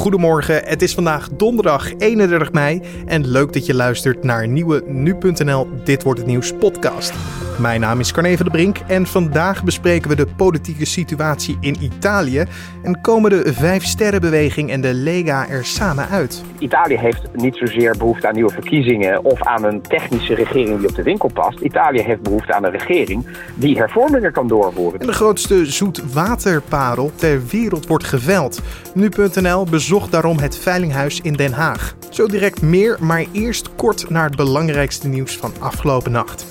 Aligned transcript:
Goedemorgen, 0.00 0.62
het 0.64 0.82
is 0.82 0.94
vandaag 0.94 1.28
donderdag 1.28 1.92
31 1.98 2.52
mei 2.52 2.82
en 3.06 3.26
leuk 3.26 3.52
dat 3.52 3.66
je 3.66 3.74
luistert 3.74 4.24
naar 4.24 4.42
een 4.42 4.52
nieuwe 4.52 4.82
Nu.nl 4.86 5.68
Dit 5.84 6.02
Wordt 6.02 6.18
Het 6.18 6.28
Nieuws 6.28 6.52
podcast. 6.52 7.12
Mijn 7.60 7.80
naam 7.80 8.00
is 8.00 8.12
Carne 8.12 8.36
van 8.36 8.46
de 8.46 8.52
Brink 8.52 8.78
en 8.86 9.06
vandaag 9.06 9.64
bespreken 9.64 10.10
we 10.10 10.16
de 10.16 10.26
politieke 10.36 10.84
situatie 10.84 11.56
in 11.60 11.76
Italië 11.80 12.44
en 12.82 13.00
komen 13.00 13.30
de 13.30 13.52
Vijf 13.52 13.84
Sterrenbeweging 13.84 14.70
en 14.70 14.80
de 14.80 14.94
Lega 14.94 15.48
er 15.48 15.64
samen 15.64 16.08
uit. 16.08 16.44
Italië 16.58 16.96
heeft 16.96 17.22
niet 17.34 17.56
zozeer 17.56 17.96
behoefte 17.98 18.28
aan 18.28 18.34
nieuwe 18.34 18.52
verkiezingen 18.52 19.24
of 19.24 19.42
aan 19.42 19.64
een 19.64 19.80
technische 19.82 20.34
regering 20.34 20.78
die 20.78 20.88
op 20.88 20.94
de 20.94 21.02
winkel 21.02 21.30
past. 21.32 21.60
Italië 21.60 22.00
heeft 22.00 22.22
behoefte 22.22 22.54
aan 22.54 22.64
een 22.64 22.70
regering 22.70 23.26
die 23.54 23.76
hervormingen 23.76 24.32
kan 24.32 24.48
doorvoeren. 24.48 25.00
En 25.00 25.06
de 25.06 25.12
grootste 25.12 25.66
zoetwaterparel 25.66 27.12
ter 27.14 27.46
wereld 27.50 27.86
wordt 27.86 28.04
geveld. 28.04 28.62
Nu.nl 28.94 29.64
bezocht 29.90 30.12
daarom 30.12 30.38
het 30.38 30.58
Veilinghuis 30.58 31.20
in 31.20 31.32
Den 31.32 31.52
Haag. 31.52 31.94
Zo 32.10 32.26
direct 32.26 32.62
meer, 32.62 32.96
maar 33.00 33.24
eerst 33.32 33.74
kort 33.74 34.10
naar 34.10 34.24
het 34.24 34.36
belangrijkste 34.36 35.08
nieuws 35.08 35.36
van 35.36 35.52
afgelopen 35.58 36.12
nacht. 36.12 36.46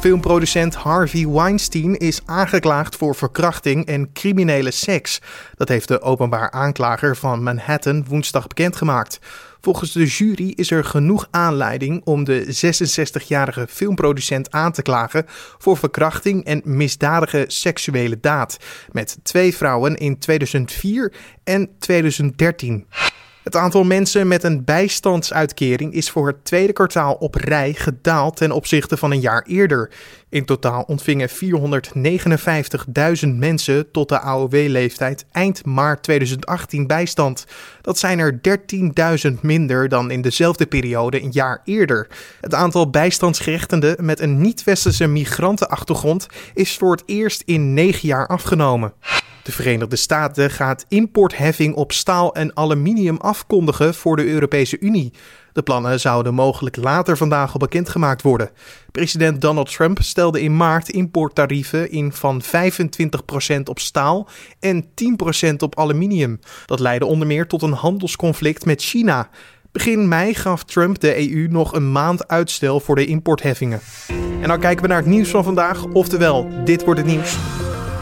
Filmproducent 0.00 0.74
Harvey 0.74 1.28
Weinstein 1.28 1.96
is 1.96 2.20
aangeklaagd 2.24 2.96
voor 2.96 3.14
verkrachting 3.14 3.86
en 3.86 4.12
criminele 4.12 4.70
seks. 4.70 5.20
Dat 5.54 5.68
heeft 5.68 5.88
de 5.88 6.00
openbaar 6.00 6.50
aanklager 6.50 7.16
van 7.16 7.42
Manhattan 7.42 8.04
woensdag 8.08 8.46
bekendgemaakt. 8.46 9.18
Volgens 9.64 9.92
de 9.92 10.06
jury 10.06 10.52
is 10.56 10.70
er 10.70 10.84
genoeg 10.84 11.28
aanleiding 11.30 12.04
om 12.04 12.24
de 12.24 12.46
66-jarige 12.46 13.66
filmproducent 13.68 14.50
aan 14.50 14.72
te 14.72 14.82
klagen 14.82 15.24
voor 15.58 15.76
verkrachting 15.76 16.44
en 16.44 16.62
misdadige 16.64 17.44
seksuele 17.46 18.20
daad 18.20 18.56
met 18.92 19.18
twee 19.22 19.54
vrouwen 19.54 19.96
in 19.96 20.18
2004 20.18 21.12
en 21.44 21.70
2013. 21.78 22.86
Het 23.44 23.56
aantal 23.56 23.84
mensen 23.84 24.28
met 24.28 24.42
een 24.42 24.64
bijstandsuitkering 24.64 25.92
is 25.92 26.10
voor 26.10 26.26
het 26.26 26.44
tweede 26.44 26.72
kwartaal 26.72 27.14
op 27.14 27.34
rij 27.34 27.74
gedaald 27.74 28.36
ten 28.36 28.52
opzichte 28.52 28.96
van 28.96 29.10
een 29.10 29.20
jaar 29.20 29.44
eerder. 29.46 29.90
In 30.28 30.44
totaal 30.44 30.82
ontvingen 30.82 31.28
459.000 31.28 33.28
mensen 33.28 33.90
tot 33.90 34.08
de 34.08 34.20
AOW-leeftijd 34.20 35.26
eind 35.32 35.66
maart 35.66 36.02
2018 36.02 36.86
bijstand. 36.86 37.46
Dat 37.80 37.98
zijn 37.98 38.18
er 38.18 38.40
13.000 39.28 39.32
minder 39.40 39.88
dan 39.88 40.10
in 40.10 40.22
dezelfde 40.22 40.66
periode 40.66 41.22
een 41.22 41.32
jaar 41.32 41.60
eerder. 41.64 42.06
Het 42.40 42.54
aantal 42.54 42.90
bijstandsgerechtigden 42.90 44.04
met 44.04 44.20
een 44.20 44.40
niet-westerse 44.40 45.06
migrantenachtergrond 45.06 46.26
is 46.54 46.76
voor 46.76 46.90
het 46.90 47.02
eerst 47.06 47.42
in 47.44 47.74
negen 47.74 48.08
jaar 48.08 48.26
afgenomen. 48.26 48.92
De 49.44 49.52
Verenigde 49.52 49.96
Staten 49.96 50.50
gaat 50.50 50.84
importheffing 50.88 51.74
op 51.74 51.92
staal 51.92 52.34
en 52.34 52.56
aluminium 52.56 53.16
afkondigen 53.16 53.94
voor 53.94 54.16
de 54.16 54.26
Europese 54.26 54.78
Unie. 54.80 55.12
De 55.52 55.62
plannen 55.62 56.00
zouden 56.00 56.34
mogelijk 56.34 56.76
later 56.76 57.16
vandaag 57.16 57.52
al 57.52 57.58
bekendgemaakt 57.58 58.22
worden. 58.22 58.50
President 58.92 59.40
Donald 59.40 59.72
Trump 59.72 59.98
stelde 60.02 60.42
in 60.42 60.56
maart 60.56 60.88
importtarieven 60.88 61.90
in 61.90 62.12
van 62.12 62.42
25% 62.42 62.46
op 63.64 63.78
staal 63.78 64.28
en 64.60 64.84
10% 64.84 65.56
op 65.56 65.78
aluminium. 65.78 66.40
Dat 66.66 66.80
leidde 66.80 67.06
onder 67.06 67.26
meer 67.26 67.46
tot 67.46 67.62
een 67.62 67.72
handelsconflict 67.72 68.64
met 68.64 68.82
China. 68.82 69.28
Begin 69.72 70.08
mei 70.08 70.34
gaf 70.34 70.64
Trump 70.64 71.00
de 71.00 71.30
EU 71.30 71.48
nog 71.48 71.72
een 71.72 71.92
maand 71.92 72.28
uitstel 72.28 72.80
voor 72.80 72.96
de 72.96 73.06
importheffingen. 73.06 73.80
En 74.40 74.48
dan 74.48 74.60
kijken 74.60 74.82
we 74.82 74.88
naar 74.88 74.98
het 74.98 75.06
nieuws 75.06 75.28
van 75.28 75.44
vandaag, 75.44 75.84
oftewel, 75.84 76.48
dit 76.64 76.84
wordt 76.84 77.00
het 77.00 77.08
nieuws. 77.08 77.36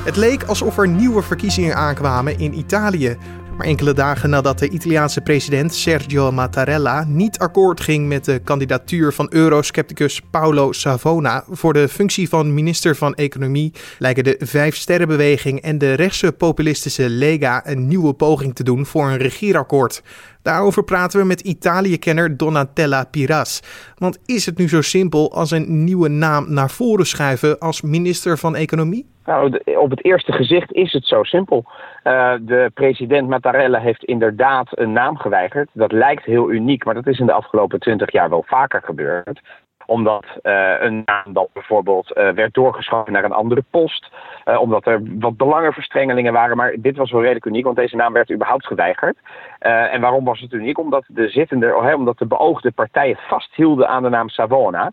Het 0.04 0.16
leek 0.16 0.42
alsof 0.42 0.78
er 0.78 0.88
nieuwe 0.88 1.22
verkiezingen 1.22 1.76
aankwamen 1.76 2.38
in 2.38 2.58
Italië. 2.58 3.16
Maar 3.56 3.66
enkele 3.66 3.92
dagen 3.92 4.30
nadat 4.30 4.58
de 4.58 4.68
Italiaanse 4.68 5.20
president 5.20 5.74
Sergio 5.74 6.32
Mattarella 6.32 7.04
niet 7.04 7.38
akkoord 7.38 7.80
ging 7.80 8.08
met 8.08 8.24
de 8.24 8.38
kandidatuur 8.38 9.12
van 9.12 9.26
euroscepticus 9.30 10.20
Paolo 10.30 10.72
Savona 10.72 11.44
voor 11.50 11.72
de 11.72 11.88
functie 11.88 12.28
van 12.28 12.54
minister 12.54 12.96
van 12.96 13.14
Economie, 13.14 13.72
lijken 13.98 14.24
de 14.24 14.36
Vijf 14.38 14.76
Sterrenbeweging 14.76 15.60
en 15.60 15.78
de 15.78 15.92
rechtse 15.92 16.32
populistische 16.32 17.08
Lega 17.08 17.66
een 17.66 17.88
nieuwe 17.88 18.12
poging 18.12 18.54
te 18.54 18.64
doen 18.64 18.86
voor 18.86 19.06
een 19.06 19.18
regeerakkoord. 19.18 20.02
Daarover 20.42 20.84
praten 20.84 21.20
we 21.20 21.26
met 21.26 21.40
Italië-kenner 21.40 22.36
Donatella 22.36 23.04
Piras. 23.04 23.62
Want 23.98 24.18
is 24.26 24.46
het 24.46 24.58
nu 24.58 24.68
zo 24.68 24.80
simpel 24.80 25.32
als 25.32 25.50
een 25.50 25.84
nieuwe 25.84 26.08
naam 26.08 26.52
naar 26.52 26.70
voren 26.70 27.06
schuiven 27.06 27.58
als 27.58 27.82
minister 27.82 28.38
van 28.38 28.56
Economie? 28.56 29.10
Nou, 29.24 29.60
op 29.76 29.90
het 29.90 30.04
eerste 30.04 30.32
gezicht 30.32 30.72
is 30.72 30.92
het 30.92 31.06
zo 31.06 31.22
simpel. 31.22 31.64
Uh, 32.04 32.34
de 32.40 32.70
president 32.74 33.28
Mattarella 33.28 33.78
heeft 33.78 34.04
inderdaad 34.04 34.78
een 34.78 34.92
naam 34.92 35.16
geweigerd. 35.16 35.68
Dat 35.72 35.92
lijkt 35.92 36.24
heel 36.24 36.50
uniek, 36.50 36.84
maar 36.84 36.94
dat 36.94 37.06
is 37.06 37.18
in 37.18 37.26
de 37.26 37.32
afgelopen 37.32 37.80
twintig 37.80 38.12
jaar 38.12 38.30
wel 38.30 38.44
vaker 38.46 38.82
gebeurd 38.84 39.40
omdat 39.86 40.24
uh, 40.42 40.74
een 40.80 41.02
naam 41.04 41.32
dan 41.32 41.46
bijvoorbeeld 41.52 42.16
uh, 42.16 42.30
werd 42.30 42.54
doorgeschoven 42.54 43.12
naar 43.12 43.24
een 43.24 43.32
andere 43.32 43.64
post. 43.70 44.10
Uh, 44.44 44.60
omdat 44.60 44.86
er 44.86 45.02
wat 45.18 45.36
belangenverstrengelingen 45.36 46.32
waren. 46.32 46.56
Maar 46.56 46.74
dit 46.78 46.96
was 46.96 47.10
wel 47.10 47.20
redelijk 47.20 47.44
uniek, 47.44 47.64
want 47.64 47.76
deze 47.76 47.96
naam 47.96 48.12
werd 48.12 48.30
überhaupt 48.30 48.66
geweigerd. 48.66 49.16
en 49.58 50.00
waarom 50.00 50.24
was 50.24 50.40
het 50.40 50.52
uniek? 50.52 50.78
Omdat 50.78 51.04
de 51.06 51.28
zittende, 51.28 51.74
oh, 51.76 51.94
omdat 51.94 52.18
de 52.18 52.26
beoogde 52.26 52.70
partijen 52.70 53.16
vasthielden 53.16 53.88
aan 53.88 54.02
de 54.02 54.08
naam 54.08 54.28
Savona. 54.28 54.92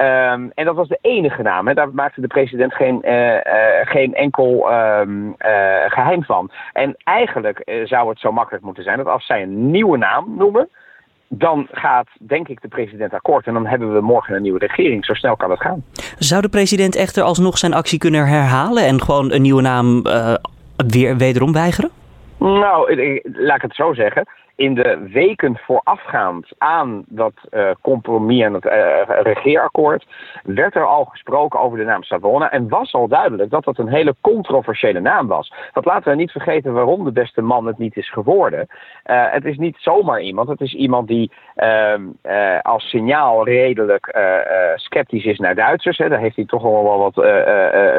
Um, 0.00 0.50
en 0.54 0.64
dat 0.64 0.74
was 0.74 0.88
de 0.88 0.98
enige 1.00 1.42
naam. 1.42 1.66
Hè. 1.66 1.74
Daar 1.74 1.94
maakte 1.94 2.20
de 2.20 2.26
president 2.26 2.74
geen, 2.74 3.04
geen 3.84 4.14
enkel 4.14 4.70
uh, 4.70 5.00
geheim 5.88 6.24
van. 6.24 6.50
En 6.72 6.96
eigenlijk 7.04 7.82
zou 7.84 8.08
het 8.08 8.18
zo 8.18 8.32
makkelijk 8.32 8.64
moeten 8.64 8.82
zijn 8.82 8.96
dat 8.96 9.06
als 9.06 9.26
zij 9.26 9.42
een 9.42 9.70
nieuwe 9.70 9.98
naam 9.98 10.34
noemen, 10.36 10.68
dan 11.28 11.68
gaat, 11.70 12.08
denk 12.18 12.48
ik, 12.48 12.60
de 12.60 12.68
president 12.68 13.12
akkoord. 13.12 13.46
En 13.46 13.54
dan 13.54 13.66
hebben 13.66 13.94
we 13.94 14.00
morgen 14.00 14.34
een 14.34 14.42
nieuwe 14.42 14.58
regering. 14.58 15.04
Zo 15.04 15.14
snel 15.14 15.36
kan 15.36 15.50
het 15.50 15.60
gaan. 15.60 15.84
Zou 16.18 16.42
de 16.42 16.48
president 16.48 16.96
echter 16.96 17.22
alsnog 17.22 17.58
zijn 17.58 17.74
actie 17.74 17.98
kunnen 17.98 18.26
herhalen 18.26 18.84
en 18.84 19.02
gewoon 19.02 19.32
een 19.32 19.42
nieuwe 19.42 19.62
naam 19.62 20.02
weer 20.86 21.16
wederom 21.16 21.52
weigeren? 21.52 21.90
Nou, 22.38 22.94
laat 23.32 23.56
ik 23.56 23.62
het 23.62 23.74
zo 23.74 23.94
zeggen 23.94 24.26
in 24.58 24.74
de 24.74 25.08
weken 25.12 25.56
voorafgaand 25.56 26.46
aan 26.58 27.04
dat 27.08 27.32
uh, 27.50 27.70
compromis 27.80 28.42
en 28.42 28.54
het 28.54 28.64
uh, 28.64 28.72
regeerakkoord 29.06 30.06
werd 30.42 30.74
er 30.74 30.86
al 30.86 31.04
gesproken 31.04 31.60
over 31.60 31.78
de 31.78 31.84
naam 31.84 32.02
Savona 32.02 32.50
en 32.50 32.68
was 32.68 32.92
al 32.92 33.08
duidelijk 33.08 33.50
dat 33.50 33.64
dat 33.64 33.78
een 33.78 33.88
hele 33.88 34.14
controversiële 34.20 35.00
naam 35.00 35.26
was. 35.26 35.52
Dat 35.72 35.84
laten 35.84 36.10
we 36.10 36.16
niet 36.16 36.30
vergeten 36.30 36.72
waarom 36.72 37.04
de 37.04 37.12
beste 37.12 37.42
man 37.42 37.66
het 37.66 37.78
niet 37.78 37.96
is 37.96 38.10
geworden. 38.10 38.66
Uh, 39.06 39.24
het 39.30 39.44
is 39.44 39.56
niet 39.56 39.76
zomaar 39.78 40.20
iemand, 40.20 40.48
het 40.48 40.60
is 40.60 40.74
iemand 40.74 41.08
die 41.08 41.32
ehm, 41.54 42.02
als 42.62 42.88
signaal 42.88 43.44
redelijk 43.44 44.16
sceptisch 44.74 45.24
is 45.24 45.38
naar 45.38 45.54
Duitsers. 45.54 45.98
Hè. 45.98 46.08
Daar 46.08 46.18
heeft 46.18 46.36
hij 46.36 46.44
toch 46.44 46.64
al 46.64 46.84
wel 46.84 46.98
wat 46.98 47.26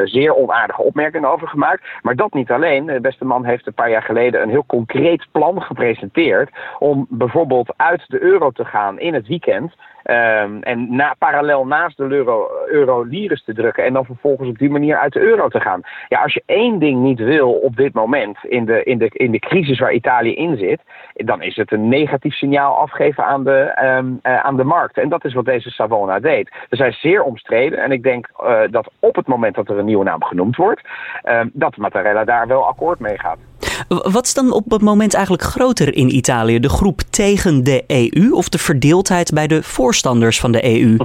zeer 0.08 0.34
onaardige 0.34 0.82
opmerkingen 0.82 1.30
over 1.30 1.48
gemaakt. 1.48 1.82
Maar 2.02 2.16
dat 2.16 2.32
niet 2.32 2.50
alleen. 2.50 2.86
De 2.86 3.00
beste 3.00 3.24
man 3.24 3.44
heeft 3.44 3.66
een 3.66 3.74
paar 3.74 3.90
jaar 3.90 4.02
geleden 4.02 4.42
een 4.42 4.48
heel 4.48 4.66
concreet 4.66 5.26
plan 5.32 5.62
gepresenteerd 5.62 6.49
om 6.78 7.06
bijvoorbeeld 7.08 7.72
uit 7.76 8.04
de 8.06 8.22
euro 8.22 8.50
te 8.50 8.64
gaan 8.64 8.98
in 8.98 9.14
het 9.14 9.26
weekend. 9.26 9.74
Um, 10.04 10.62
en 10.62 11.14
parallel 11.18 11.66
naast 11.66 11.96
de 11.96 12.02
euro, 12.02 12.48
euro 12.66 13.06
te 13.08 13.54
drukken 13.54 13.84
en 13.84 13.92
dan 13.92 14.04
vervolgens 14.04 14.48
op 14.48 14.58
die 14.58 14.70
manier 14.70 14.98
uit 14.98 15.12
de 15.12 15.20
euro 15.20 15.48
te 15.48 15.60
gaan. 15.60 15.80
Ja, 16.08 16.22
als 16.22 16.34
je 16.34 16.42
één 16.46 16.78
ding 16.78 17.00
niet 17.00 17.18
wil 17.18 17.52
op 17.52 17.76
dit 17.76 17.94
moment 17.94 18.38
in 18.42 18.64
de, 18.64 18.82
in 18.82 18.98
de, 18.98 19.08
in 19.12 19.30
de 19.30 19.38
crisis 19.38 19.78
waar 19.78 19.92
Italië 19.92 20.34
in 20.34 20.56
zit, 20.56 20.80
dan 21.14 21.42
is 21.42 21.56
het 21.56 21.72
een 21.72 21.88
negatief 21.88 22.34
signaal 22.34 22.76
afgeven 22.76 23.24
aan 23.24 23.44
de, 23.44 23.78
um, 23.84 24.18
aan 24.22 24.56
de 24.56 24.64
markt. 24.64 24.98
En 24.98 25.08
dat 25.08 25.24
is 25.24 25.34
wat 25.34 25.44
deze 25.44 25.70
Savona 25.70 26.20
deed. 26.20 26.48
Ze 26.68 26.76
zijn 26.76 26.92
zeer 26.92 27.22
omstreden 27.22 27.78
en 27.78 27.92
ik 27.92 28.02
denk 28.02 28.30
uh, 28.42 28.60
dat 28.70 28.90
op 29.00 29.16
het 29.16 29.26
moment 29.26 29.54
dat 29.54 29.68
er 29.68 29.78
een 29.78 29.84
nieuwe 29.84 30.04
naam 30.04 30.24
genoemd 30.24 30.56
wordt, 30.56 30.88
uh, 31.24 31.40
dat 31.52 31.76
Mattarella 31.76 32.24
daar 32.24 32.46
wel 32.46 32.66
akkoord 32.66 32.98
mee 32.98 33.18
gaat. 33.18 33.49
Wat 33.88 34.24
is 34.24 34.34
dan 34.34 34.52
op 34.52 34.70
het 34.70 34.82
moment 34.82 35.14
eigenlijk 35.14 35.44
groter 35.44 35.94
in 35.94 36.14
Italië? 36.14 36.60
De 36.60 36.68
groep 36.68 37.00
tegen 37.00 37.64
de 37.64 37.84
EU 37.86 38.30
of 38.32 38.48
de 38.48 38.58
verdeeldheid 38.58 39.32
bij 39.34 39.46
de 39.46 39.62
voorstanders 39.62 40.40
van 40.40 40.52
de 40.52 40.64
EU? 40.64 40.96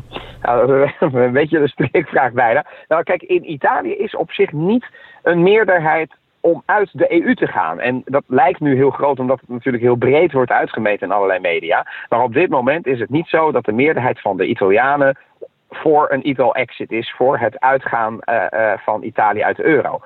Nou, 0.41 0.89
een 0.99 1.31
beetje 1.31 1.59
de 1.59 1.67
strikvraag 1.67 2.31
bijna. 2.31 2.65
Nou, 2.87 3.03
kijk, 3.03 3.21
in 3.21 3.51
Italië 3.51 3.91
is 3.91 4.15
op 4.15 4.31
zich 4.31 4.51
niet 4.51 4.85
een 5.23 5.43
meerderheid 5.43 6.13
om 6.39 6.63
uit 6.65 6.89
de 6.91 7.23
EU 7.23 7.35
te 7.35 7.47
gaan. 7.47 7.79
En 7.79 8.01
dat 8.05 8.23
lijkt 8.27 8.59
nu 8.59 8.75
heel 8.75 8.89
groot, 8.89 9.19
omdat 9.19 9.39
het 9.39 9.49
natuurlijk 9.49 9.83
heel 9.83 9.95
breed 9.95 10.31
wordt 10.31 10.51
uitgemeten 10.51 11.07
in 11.07 11.13
allerlei 11.13 11.39
media. 11.39 11.87
Maar 12.09 12.23
op 12.23 12.33
dit 12.33 12.49
moment 12.49 12.87
is 12.87 12.99
het 12.99 13.09
niet 13.09 13.27
zo 13.27 13.51
dat 13.51 13.65
de 13.65 13.71
meerderheid 13.71 14.21
van 14.21 14.37
de 14.37 14.47
Italianen 14.47 15.17
voor 15.75 16.11
een 16.11 16.27
Italo-exit 16.27 16.91
is, 16.91 17.13
voor 17.17 17.37
het 17.37 17.59
uitgaan 17.59 18.19
van 18.75 19.03
Italië 19.03 19.43
uit 19.43 19.57
de 19.57 19.63
euro. 19.63 19.99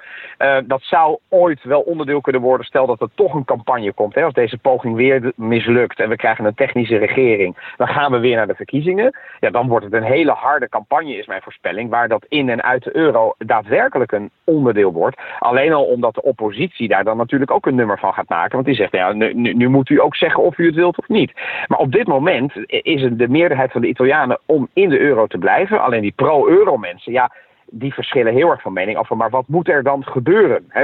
dat 0.66 0.81
zou 0.81 1.18
ooit 1.30 1.63
wel 1.63 1.81
onderdeel 1.81 2.21
kunnen 2.21 2.42
worden, 2.42 2.66
stel 2.66 2.88
dat 2.88 3.01
er 3.01 3.10
toch 3.16 3.33
een 3.33 3.45
campagne 3.45 3.94
komt. 3.94 4.16
Hè, 4.16 4.24
als 4.24 4.33
deze 4.33 4.57
poging 4.57 4.95
weer 4.95 5.31
mislukt 5.36 6.00
en 6.00 6.10
we 6.10 6.16
krijgen 6.16 6.45
een 6.45 6.54
technische 6.54 6.98
regering, 6.98 7.74
dan 7.77 7.88
gaan 7.88 8.12
we 8.12 8.19
weer 8.19 8.36
naar 8.36 8.48
de 8.48 8.56
verkiezingen. 8.56 9.18
Ja, 9.39 9.50
dan 9.50 9.68
wordt 9.68 9.86
het 9.86 9.94
een 9.94 10.04
hele 10.04 10.31
harde 10.31 10.69
campagne, 10.69 11.18
is 11.18 11.27
mijn 11.27 11.42
voorspelling, 11.42 11.89
waar 11.89 12.07
dat 12.07 12.25
in 12.27 12.50
en 12.50 12.63
uit 12.63 12.83
de 12.83 12.95
euro 12.95 13.33
daadwerkelijk 13.38 14.12
een 14.12 14.31
onderdeel 14.44 14.92
wordt. 14.92 15.21
Alleen 15.39 15.74
al 15.74 15.86
omdat 15.86 16.13
de 16.13 16.21
oppositie 16.21 16.88
daar 16.88 17.04
dan 17.04 17.18
natuurlijk 17.18 17.51
ook 17.51 17.66
een 17.66 17.75
nummer 17.75 18.00
van 18.00 18.13
gaat 18.13 18.30
maken. 18.30 18.54
Want 18.54 18.66
die 18.66 18.75
zegt, 18.75 18.92
ja, 18.92 19.12
nu, 19.13 19.68
moet 19.68 19.89
u 19.89 20.01
ook 20.01 20.16
zeggen 20.16 20.44
of 20.44 20.57
u 20.57 20.66
het 20.66 20.75
wilt 20.75 20.98
of 20.98 21.07
niet. 21.07 21.33
Maar 21.68 21.80
op 21.80 21.92
dit 21.92 22.07
moment 22.07 22.54
is 22.68 23.07
de 23.12 23.27
meerderheid 23.27 23.71
van 23.71 23.81
de 23.81 23.88
Italianen 23.88 24.39
om 24.45 24.69
in 24.74 24.89
de 24.89 25.00
euro 25.00 25.27
te 25.27 25.38
blijven. 25.38 25.58
Alleen 25.67 26.01
die 26.01 26.13
pro-euro 26.15 26.77
mensen, 26.77 27.11
ja, 27.11 27.31
die 27.71 27.94
verschillen 27.94 28.33
heel 28.33 28.50
erg 28.50 28.61
van 28.61 28.73
mening 28.73 28.97
over, 28.97 29.17
maar 29.17 29.29
wat 29.29 29.47
moet 29.47 29.69
er 29.69 29.83
dan 29.83 30.03
gebeuren? 30.03 30.65
Eh, 30.69 30.83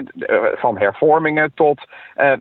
van 0.56 0.78
hervormingen 0.78 1.52
tot 1.56 1.88
uh, 2.18 2.32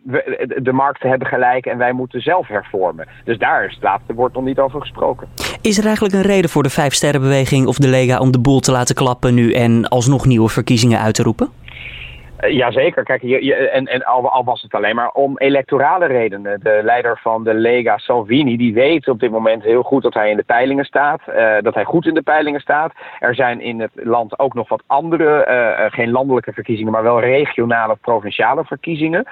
de 0.57 0.71
markten 0.71 1.09
hebben 1.09 1.27
gelijk 1.27 1.65
en 1.65 1.77
wij 1.77 1.91
moeten 1.91 2.21
zelf 2.21 2.47
hervormen. 2.47 3.07
Dus 3.23 3.37
daar 3.37 3.65
is 3.65 3.73
het 3.73 3.83
laatste 3.83 4.13
nog 4.13 4.43
niet 4.43 4.59
over 4.59 4.81
gesproken. 4.81 5.27
Is 5.61 5.77
er 5.77 5.85
eigenlijk 5.85 6.15
een 6.15 6.21
reden 6.21 6.49
voor 6.49 6.63
de 6.63 6.69
Vijfsterrenbeweging 6.69 7.67
of 7.67 7.77
de 7.77 7.87
Lega 7.87 8.19
om 8.19 8.31
de 8.31 8.39
boel 8.39 8.59
te 8.59 8.71
laten 8.71 8.95
klappen 8.95 9.33
nu 9.33 9.53
en 9.53 9.87
alsnog 9.87 10.25
nieuwe 10.25 10.49
verkiezingen 10.49 10.99
uit 10.99 11.15
te 11.15 11.23
roepen? 11.23 11.49
Uh, 12.45 12.55
Jazeker. 12.55 13.03
Kijk, 13.03 13.21
je, 13.21 13.55
en, 13.55 13.85
en 13.85 14.03
al, 14.03 14.43
was 14.43 14.61
het 14.61 14.73
alleen 14.73 14.95
maar 14.95 15.11
om 15.11 15.37
electorale 15.37 16.05
redenen. 16.05 16.59
De 16.63 16.79
leider 16.83 17.19
van 17.21 17.43
de 17.43 17.53
Lega, 17.53 17.97
Salvini, 17.97 18.57
die 18.57 18.73
weet 18.73 19.07
op 19.07 19.19
dit 19.19 19.31
moment 19.31 19.63
heel 19.63 19.83
goed 19.83 20.03
dat 20.03 20.13
hij 20.13 20.29
in 20.29 20.37
de 20.37 20.43
peilingen 20.43 20.85
staat. 20.85 21.21
Uh, 21.29 21.55
dat 21.61 21.73
hij 21.73 21.83
goed 21.83 22.05
in 22.05 22.13
de 22.13 22.21
peilingen 22.21 22.59
staat. 22.59 22.93
Er 23.19 23.35
zijn 23.35 23.61
in 23.61 23.79
het 23.79 23.91
land 23.93 24.39
ook 24.39 24.53
nog 24.53 24.69
wat 24.69 24.83
andere, 24.87 25.47
uh, 25.49 25.91
geen 25.93 26.11
landelijke 26.11 26.53
verkiezingen, 26.53 26.91
maar 26.91 27.03
wel 27.03 27.19
regionale, 27.19 27.95
provinciale 28.01 28.65
verkiezingen. 28.65 29.27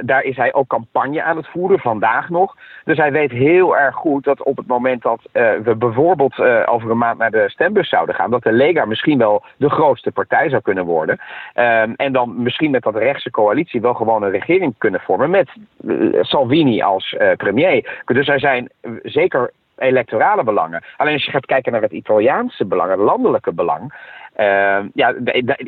daar 0.00 0.22
is 0.22 0.36
hij 0.36 0.54
ook 0.54 0.66
campagne 0.66 1.22
aan 1.22 1.36
het 1.36 1.46
voeren, 1.46 1.78
vandaag 1.78 2.28
nog. 2.28 2.56
Dus 2.84 2.96
hij 2.96 3.12
weet 3.12 3.30
heel 3.30 3.76
erg 3.76 3.94
goed 3.94 4.24
dat 4.24 4.42
op 4.42 4.56
het 4.56 4.66
moment 4.66 5.02
dat 5.02 5.20
we 5.32 5.74
bijvoorbeeld 5.78 6.40
over 6.66 6.90
een 6.90 6.98
maand 6.98 7.18
naar 7.18 7.30
de 7.30 7.44
stembus 7.46 7.88
zouden 7.88 8.14
gaan, 8.14 8.30
dat 8.30 8.42
de 8.42 8.52
Lega 8.52 8.84
misschien 8.84 9.18
wel 9.18 9.44
de 9.56 9.70
grootste 9.70 10.12
partij 10.12 10.48
zou 10.48 10.62
kunnen 10.62 10.84
worden. 10.84 11.18
Ehm, 11.54 11.92
en 11.96 12.12
dan 12.12 12.42
misschien 12.46 12.70
met 12.70 12.82
dat 12.82 12.96
rechtse 12.96 13.30
coalitie 13.30 13.80
wel 13.80 13.94
gewoon 13.94 14.22
een 14.22 14.30
regering 14.30 14.74
kunnen 14.78 15.00
vormen 15.00 15.30
met 15.30 15.48
eh, 15.88 15.94
Salvini 16.20 16.82
als 16.82 17.12
uh, 17.12 17.32
premier. 17.36 18.02
Dus 18.04 18.28
er 18.28 18.40
zijn 18.40 18.70
zeker 19.02 19.50
electorale 19.76 20.44
belangen. 20.44 20.84
Alleen 20.96 21.12
als 21.12 21.24
je 21.24 21.30
gaat 21.30 21.46
kijken 21.46 21.72
naar 21.72 21.82
het 21.82 21.92
Italiaanse 21.92 22.64
belang, 22.64 22.90
het 22.90 23.00
landelijke 23.00 23.52
belang. 23.52 23.94
Uh, 24.36 24.78
ja, 24.94 25.14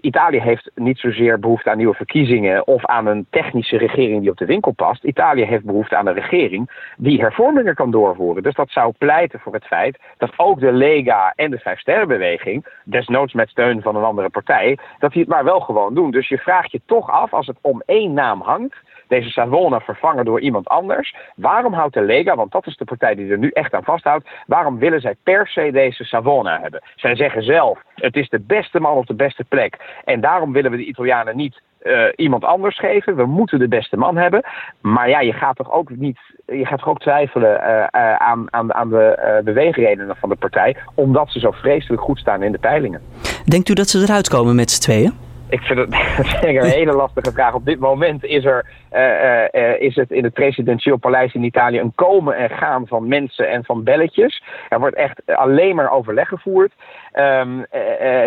Italië 0.00 0.40
heeft 0.40 0.70
niet 0.74 0.98
zozeer 0.98 1.38
behoefte 1.38 1.70
aan 1.70 1.76
nieuwe 1.76 1.94
verkiezingen 1.94 2.66
of 2.66 2.86
aan 2.86 3.06
een 3.06 3.26
technische 3.30 3.76
regering 3.76 4.20
die 4.20 4.30
op 4.30 4.36
de 4.36 4.44
winkel 4.44 4.72
past. 4.72 5.04
Italië 5.04 5.44
heeft 5.44 5.64
behoefte 5.64 5.96
aan 5.96 6.06
een 6.06 6.14
regering 6.14 6.92
die 6.96 7.20
hervormingen 7.20 7.74
kan 7.74 7.90
doorvoeren. 7.90 8.42
Dus 8.42 8.54
dat 8.54 8.70
zou 8.70 8.92
pleiten 8.98 9.40
voor 9.40 9.52
het 9.52 9.66
feit 9.66 9.98
dat 10.18 10.32
ook 10.36 10.60
de 10.60 10.72
Lega 10.72 11.32
en 11.36 11.50
de 11.50 11.58
Vijfsterrenbeweging, 11.58 12.66
desnoods 12.84 13.32
met 13.32 13.48
steun 13.48 13.82
van 13.82 13.96
een 13.96 14.04
andere 14.04 14.28
partij, 14.28 14.78
dat 14.98 15.12
die 15.12 15.20
het 15.20 15.30
maar 15.30 15.44
wel 15.44 15.60
gewoon 15.60 15.94
doen. 15.94 16.10
Dus 16.10 16.28
je 16.28 16.38
vraagt 16.38 16.72
je 16.72 16.80
toch 16.86 17.10
af, 17.10 17.32
als 17.32 17.46
het 17.46 17.58
om 17.60 17.82
één 17.86 18.12
naam 18.12 18.40
hangt, 18.40 18.76
deze 19.08 19.30
Savona 19.30 19.80
vervangen 19.80 20.24
door 20.24 20.40
iemand 20.40 20.68
anders. 20.68 21.14
Waarom 21.34 21.72
houdt 21.72 21.94
de 21.94 22.02
Lega, 22.02 22.36
want 22.36 22.52
dat 22.52 22.66
is 22.66 22.76
de 22.76 22.84
partij 22.84 23.14
die 23.14 23.30
er 23.30 23.38
nu 23.38 23.48
echt 23.48 23.74
aan 23.74 23.84
vasthoudt, 23.84 24.28
waarom 24.46 24.78
willen 24.78 25.00
zij 25.00 25.14
per 25.22 25.46
se 25.46 25.70
deze 25.72 26.04
Savona 26.04 26.60
hebben? 26.60 26.82
Zij 26.94 27.16
zeggen 27.16 27.42
zelf, 27.42 27.82
het 27.94 28.16
is 28.16 28.28
de 28.28 28.40
beste 28.40 28.57
man 28.72 28.96
op 28.96 29.06
de 29.06 29.14
beste 29.14 29.44
plek. 29.44 29.76
En 30.04 30.20
daarom 30.20 30.52
willen 30.52 30.70
we 30.70 30.76
de 30.76 30.84
Italianen 30.84 31.36
niet 31.36 31.60
uh, 31.82 32.02
iemand 32.16 32.44
anders 32.44 32.78
geven. 32.78 33.16
We 33.16 33.26
moeten 33.26 33.58
de 33.58 33.68
beste 33.68 33.96
man 33.96 34.16
hebben. 34.16 34.42
Maar 34.80 35.08
ja, 35.08 35.20
je 35.20 35.32
gaat 35.32 35.56
toch 35.56 35.72
ook 35.72 35.90
niet. 35.90 36.18
Je 36.46 36.66
gaat 36.66 36.78
toch 36.78 36.88
ook 36.88 37.00
twijfelen 37.00 37.60
uh, 37.60 37.68
uh, 37.68 38.14
aan, 38.16 38.46
aan, 38.52 38.74
aan 38.74 38.88
de 38.88 39.40
beweegredenen 39.44 40.16
van 40.16 40.28
de 40.28 40.36
partij. 40.36 40.76
Omdat 40.94 41.30
ze 41.30 41.38
zo 41.38 41.50
vreselijk 41.50 42.02
goed 42.02 42.18
staan 42.18 42.42
in 42.42 42.52
de 42.52 42.58
peilingen. 42.58 43.02
Denkt 43.44 43.68
u 43.68 43.74
dat 43.74 43.88
ze 43.88 43.98
eruit 43.98 44.28
komen 44.28 44.54
met 44.54 44.70
z'n 44.70 44.80
tweeën? 44.80 45.12
Ik 45.48 45.60
vind 45.60 45.78
het, 45.78 45.94
een 46.44 46.64
hele 46.64 46.92
lastige 46.92 47.32
vraag. 47.32 47.54
Op 47.54 47.64
dit 47.64 47.78
moment 47.78 48.24
is, 48.24 48.44
er, 48.44 48.66
uh, 48.92 49.62
uh, 49.62 49.80
is 49.80 49.94
het 49.94 50.10
in 50.10 50.24
het 50.24 50.32
presidentieel 50.32 50.96
paleis 50.96 51.34
in 51.34 51.44
Italië 51.44 51.78
een 51.78 51.94
komen 51.94 52.36
en 52.36 52.50
gaan 52.50 52.86
van 52.86 53.08
mensen 53.08 53.50
en 53.50 53.64
van 53.64 53.82
belletjes. 53.82 54.42
Er 54.68 54.78
wordt 54.78 54.96
echt 54.96 55.20
alleen 55.26 55.74
maar 55.74 55.90
overleg 55.90 56.28
gevoerd. 56.28 56.72
Um, 57.14 57.58
uh, 57.58 57.66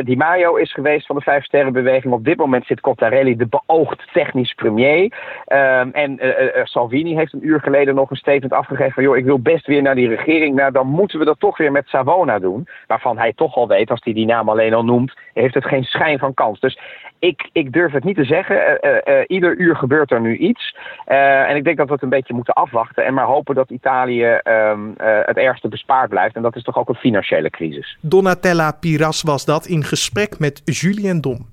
Di 0.04 0.16
Maio 0.18 0.56
is 0.56 0.74
geweest 0.74 1.06
van 1.06 1.16
de 1.16 1.22
Vijf 1.22 1.44
Sterrenbeweging. 1.44 2.14
Op 2.14 2.26
dit 2.26 2.38
moment 2.38 2.66
zit 2.66 2.82
Cottarelli, 2.82 3.36
de 3.36 3.48
beoogd 3.48 4.04
technisch 4.14 4.54
premier. 4.54 5.04
Um, 5.48 5.92
en 5.92 6.20
Salvini 6.64 7.16
heeft 7.16 7.34
een 7.34 7.48
uur 7.48 7.60
geleden 7.60 7.96
nog 7.96 8.10
een 8.10 8.16
statement 8.16 8.54
afgegeven 8.54 8.94
van... 8.94 9.04
joh, 9.04 9.18
ik 9.18 9.26
wil 9.26 9.40
best 9.40 9.68
weer 9.68 9.82
naar 9.82 9.96
die 9.96 10.08
regering. 10.08 10.56
Nou, 10.56 10.72
dan 10.72 10.88
moeten 10.88 11.20
we 11.20 11.26
dat 11.26 11.40
toch 11.40 11.58
weer 11.58 11.72
met 11.72 11.88
Savona 11.88 12.40
doen. 12.40 12.68
Waarvan 12.88 13.18
hij 13.18 13.34
toch 13.34 13.56
al 13.56 13.68
weet, 13.68 13.90
als 13.90 14.04
hij 14.04 14.14
die 14.14 14.26
naam 14.26 14.50
alleen 14.50 14.74
al 14.74 14.84
noemt... 14.84 15.14
heeft 15.34 15.54
het 15.54 15.66
geen 15.66 15.84
schijn 15.84 16.20
van 16.20 16.34
kans. 16.34 16.60
Dus 16.60 16.80
ik, 17.20 17.50
ik 17.52 17.72
durf 17.74 17.92
het 17.92 18.04
niet 18.04 18.16
te 18.16 18.24
zeggen. 18.24 18.80
Ieder 19.28 19.58
uur 19.58 19.76
gebeurt 19.76 20.12
er 20.12 20.22
nu 20.22 20.38
iets. 20.38 20.76
en 21.06 21.56
ik 21.56 21.64
denk 21.64 21.78
dat 21.78 21.88
we 21.88 21.94
het 21.94 22.04
een 22.04 22.10
beetje 22.10 22.34
moeten 22.34 22.54
afwachten. 22.54 23.06
En 23.06 23.14
maar 23.14 23.26
hopen 23.26 23.56
dat 23.56 23.70
Italië 23.70 24.40
um, 24.44 24.94
het 25.26 25.38
ergste 25.38 25.68
bespaard 25.68 26.10
blijft. 26.10 26.36
En 26.36 26.42
dat 26.42 26.56
is 26.56 26.64
toch 26.64 26.78
ook 26.78 26.90
een 26.90 26.96
financiële 26.96 27.50
crisis. 27.50 27.98
Donatella 28.02 28.71
Piras 28.80 29.22
was 29.22 29.46
dat 29.46 29.66
in 29.66 29.84
gesprek 29.84 30.40
met 30.40 30.62
Julien 30.66 31.22
Dom. 31.22 31.50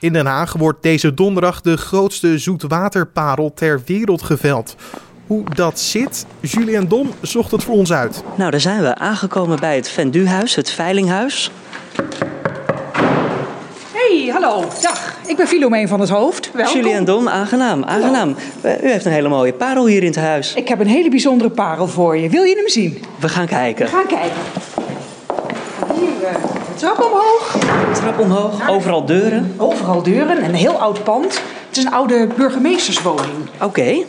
In 0.00 0.12
Den 0.12 0.26
Haag 0.26 0.52
wordt 0.52 0.82
deze 0.82 1.14
donderdag 1.14 1.60
de 1.60 1.76
grootste 1.76 2.38
zoetwaterparel 2.38 3.52
ter 3.54 3.82
wereld 3.86 4.22
geveld. 4.22 4.76
Hoe 5.26 5.44
dat 5.54 5.80
zit, 5.80 6.26
Julien 6.40 6.88
Dom 6.88 7.10
zocht 7.20 7.50
het 7.50 7.64
voor 7.64 7.74
ons 7.74 7.92
uit. 7.92 8.22
Nou, 8.36 8.50
daar 8.50 8.60
zijn 8.60 8.82
we 8.82 8.94
aangekomen 8.94 9.60
bij 9.60 9.76
het 9.76 9.88
Venduhuis, 9.88 10.54
het 10.54 10.70
Veilinghuis 10.70 11.50
hallo. 14.30 14.64
Dag. 14.82 15.16
Ik 15.26 15.36
ben 15.36 15.46
Filomeen 15.46 15.88
van 15.88 16.00
het 16.00 16.08
Hoofd. 16.08 16.50
Welkom. 16.52 16.80
Julien 16.80 17.04
Dom, 17.04 17.28
aangenaam, 17.28 17.84
aangenaam. 17.84 18.36
U 18.62 18.88
heeft 18.88 19.04
een 19.04 19.12
hele 19.12 19.28
mooie 19.28 19.52
parel 19.52 19.86
hier 19.86 20.00
in 20.02 20.06
het 20.06 20.16
huis. 20.16 20.54
Ik 20.54 20.68
heb 20.68 20.80
een 20.80 20.86
hele 20.86 21.10
bijzondere 21.10 21.50
parel 21.50 21.86
voor 21.86 22.16
je. 22.16 22.28
Wil 22.28 22.42
je 22.42 22.56
hem 22.56 22.68
zien? 22.68 23.02
We 23.20 23.28
gaan 23.28 23.46
kijken. 23.46 23.84
We 23.84 23.90
gaan 23.90 24.06
kijken. 24.06 24.40
Trap 26.76 27.02
omhoog. 27.02 27.56
Trap 27.94 28.18
omhoog, 28.18 28.70
overal 28.70 29.04
deuren. 29.04 29.54
Overal 29.56 30.02
deuren, 30.02 30.44
een 30.44 30.54
heel 30.54 30.80
oud 30.80 31.04
pand. 31.04 31.40
Het 31.68 31.76
is 31.76 31.84
een 31.84 31.92
oude 31.92 32.28
burgemeesterswoning. 32.36 33.34
Oké. 33.54 33.64
Okay. 33.64 34.06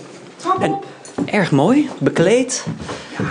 En 0.60 0.80
erg 1.26 1.52
mooi, 1.52 1.90
bekleed. 2.00 2.66
Ja, 3.18 3.26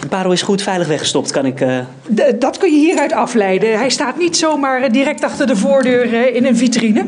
de 0.00 0.08
parel 0.08 0.32
is 0.32 0.42
goed 0.42 0.62
veilig 0.62 0.86
weggestopt, 0.86 1.30
kan 1.30 1.46
ik... 1.46 1.60
Uh... 1.60 1.78
dat 2.38 2.58
kun 2.58 2.72
je 2.72 2.78
hieruit 2.78 3.12
afleiden. 3.12 3.78
Hij 3.78 3.90
staat 3.90 4.18
niet 4.18 4.36
zomaar 4.36 4.82
eh, 4.82 4.92
direct 4.92 5.24
achter 5.24 5.46
de 5.46 5.56
voordeur 5.56 6.12
uh, 6.12 6.34
in 6.34 6.46
een 6.46 6.56
vitrine. 6.56 7.04